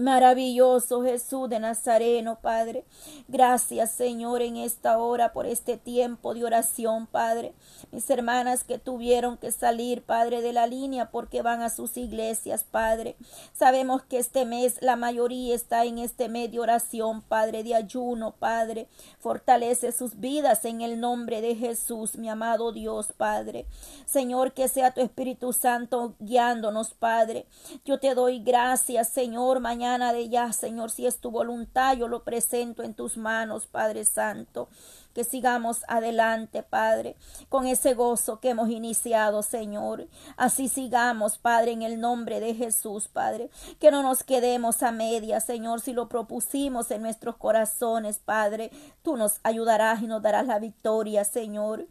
Maravilloso 0.00 1.02
Jesús 1.02 1.50
de 1.50 1.60
Nazareno, 1.60 2.38
Padre. 2.40 2.84
Gracias, 3.28 3.90
Señor, 3.90 4.40
en 4.40 4.56
esta 4.56 4.96
hora 4.96 5.34
por 5.34 5.44
este 5.44 5.76
tiempo 5.76 6.32
de 6.32 6.42
oración, 6.42 7.06
Padre. 7.06 7.52
Mis 7.92 8.08
hermanas 8.08 8.64
que 8.64 8.78
tuvieron 8.78 9.36
que 9.36 9.52
salir, 9.52 10.02
Padre, 10.02 10.40
de 10.40 10.54
la 10.54 10.66
línea 10.66 11.10
porque 11.10 11.42
van 11.42 11.60
a 11.60 11.68
sus 11.68 11.98
iglesias, 11.98 12.64
Padre. 12.64 13.14
Sabemos 13.52 14.02
que 14.02 14.16
este 14.16 14.46
mes 14.46 14.78
la 14.80 14.96
mayoría 14.96 15.54
está 15.54 15.84
en 15.84 15.98
este 15.98 16.30
mes 16.30 16.50
de 16.50 16.60
oración, 16.60 17.20
Padre, 17.20 17.62
de 17.62 17.74
ayuno, 17.74 18.32
Padre. 18.38 18.88
Fortalece 19.18 19.92
sus 19.92 20.18
vidas 20.18 20.64
en 20.64 20.80
el 20.80 20.98
nombre 20.98 21.42
de 21.42 21.56
Jesús, 21.56 22.16
mi 22.16 22.30
amado 22.30 22.72
Dios, 22.72 23.12
Padre. 23.14 23.66
Señor, 24.06 24.54
que 24.54 24.68
sea 24.68 24.92
tu 24.92 25.02
Espíritu 25.02 25.52
Santo 25.52 26.14
guiándonos, 26.20 26.94
Padre. 26.94 27.44
Yo 27.84 28.00
te 28.00 28.14
doy 28.14 28.42
gracias, 28.42 29.10
Señor, 29.10 29.60
mañana 29.60 29.89
de 29.98 30.28
ya, 30.28 30.52
Señor, 30.52 30.90
si 30.90 31.06
es 31.06 31.18
tu 31.18 31.30
voluntad, 31.30 31.96
yo 31.96 32.08
lo 32.08 32.22
presento 32.22 32.82
en 32.82 32.94
tus 32.94 33.16
manos, 33.16 33.66
Padre 33.66 34.04
Santo. 34.04 34.68
Que 35.14 35.24
sigamos 35.24 35.84
adelante, 35.88 36.62
Padre, 36.62 37.16
con 37.48 37.66
ese 37.66 37.94
gozo 37.94 38.40
que 38.40 38.50
hemos 38.50 38.70
iniciado, 38.70 39.42
Señor. 39.42 40.06
Así 40.36 40.68
sigamos, 40.68 41.38
Padre, 41.38 41.72
en 41.72 41.82
el 41.82 42.00
nombre 42.00 42.40
de 42.40 42.54
Jesús, 42.54 43.08
Padre, 43.08 43.50
que 43.78 43.90
no 43.90 44.02
nos 44.02 44.22
quedemos 44.22 44.82
a 44.82 44.92
media, 44.92 45.40
Señor, 45.40 45.80
si 45.80 45.92
lo 45.92 46.08
propusimos 46.08 46.90
en 46.90 47.02
nuestros 47.02 47.36
corazones, 47.36 48.18
Padre, 48.18 48.70
tú 49.02 49.16
nos 49.16 49.40
ayudarás 49.42 50.02
y 50.02 50.06
nos 50.06 50.22
darás 50.22 50.46
la 50.46 50.58
victoria, 50.58 51.24
Señor. 51.24 51.86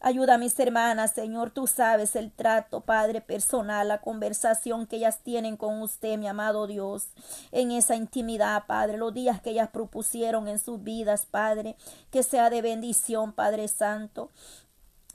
Ayuda 0.00 0.34
a 0.34 0.38
mis 0.38 0.58
hermanas, 0.58 1.12
Señor, 1.12 1.50
tú 1.50 1.66
sabes 1.66 2.16
el 2.16 2.30
trato, 2.30 2.80
Padre, 2.80 3.20
personal, 3.20 3.88
la 3.88 4.00
conversación 4.00 4.86
que 4.86 4.96
ellas 4.96 5.20
tienen 5.22 5.56
con 5.56 5.80
usted, 5.82 6.18
mi 6.18 6.28
amado 6.28 6.66
Dios, 6.66 7.08
en 7.52 7.70
esa 7.72 7.96
intimidad, 7.96 8.64
Padre, 8.66 8.96
los 8.96 9.14
días 9.14 9.40
que 9.40 9.50
ellas 9.50 9.68
propusieron 9.70 10.48
en 10.48 10.58
sus 10.58 10.82
vidas, 10.82 11.26
Padre, 11.26 11.76
que 12.10 12.22
sea 12.22 12.50
bendición, 12.60 13.32
Padre 13.32 13.68
Santo. 13.68 14.30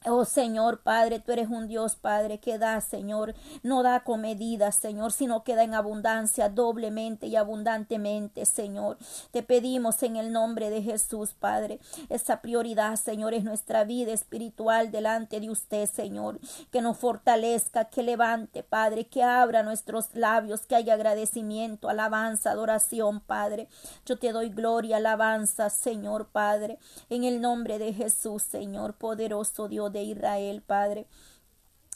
Oh 0.08 0.24
Señor 0.24 0.82
Padre, 0.82 1.20
tú 1.20 1.32
eres 1.32 1.50
un 1.50 1.68
Dios 1.68 1.96
Padre 1.96 2.38
que 2.38 2.60
da, 2.60 2.80
Señor, 2.80 3.34
no 3.64 3.82
da 3.82 4.04
con 4.04 4.22
medidas, 4.22 4.76
Señor, 4.76 5.12
sino 5.12 5.44
que 5.44 5.56
da 5.56 5.64
en 5.64 5.74
abundancia, 5.74 6.48
doblemente 6.48 7.26
y 7.26 7.36
abundantemente, 7.36 8.46
Señor. 8.46 9.00
Te 9.32 9.42
pedimos 9.42 10.04
en 10.04 10.16
el 10.18 10.32
nombre 10.32 10.70
de 10.70 10.84
Jesús, 10.84 11.34
Padre, 11.34 11.80
esa 12.10 12.42
prioridad, 12.42 12.98
Señor, 12.98 13.34
es 13.34 13.44
nuestra 13.44 13.84
vida 13.84 14.12
espiritual 14.12 14.92
delante 14.92 15.40
de 15.40 15.50
usted, 15.50 15.90
Señor, 15.90 16.40
que 16.72 16.82
nos 16.84 16.98
fortalezca, 16.98 17.86
que 17.86 18.04
levante, 18.04 18.62
Padre, 18.62 19.08
que 19.08 19.24
abra 19.24 19.64
nuestros 19.64 20.14
labios, 20.14 20.68
que 20.68 20.76
haya 20.76 20.94
agradecimiento, 20.94 21.90
alabanza, 21.90 22.52
adoración, 22.52 23.22
Padre. 23.22 23.70
Yo 24.06 24.20
te 24.20 24.32
doy 24.32 24.50
gloria, 24.50 24.98
alabanza, 24.98 25.72
Señor, 25.72 26.28
Padre, 26.28 26.78
en 27.10 27.24
el 27.24 27.42
nombre 27.42 27.80
de 27.80 27.92
Jesús, 27.92 28.44
Señor, 28.44 28.94
poderoso 28.94 29.68
Dios 29.68 29.95
de 29.96 30.04
Israel, 30.04 30.62
Padre. 30.62 31.08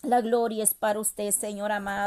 La 0.01 0.21
gloria 0.21 0.63
es 0.63 0.73
para 0.73 0.99
usted, 0.99 1.31
Señor 1.31 1.71
amado. 1.71 1.97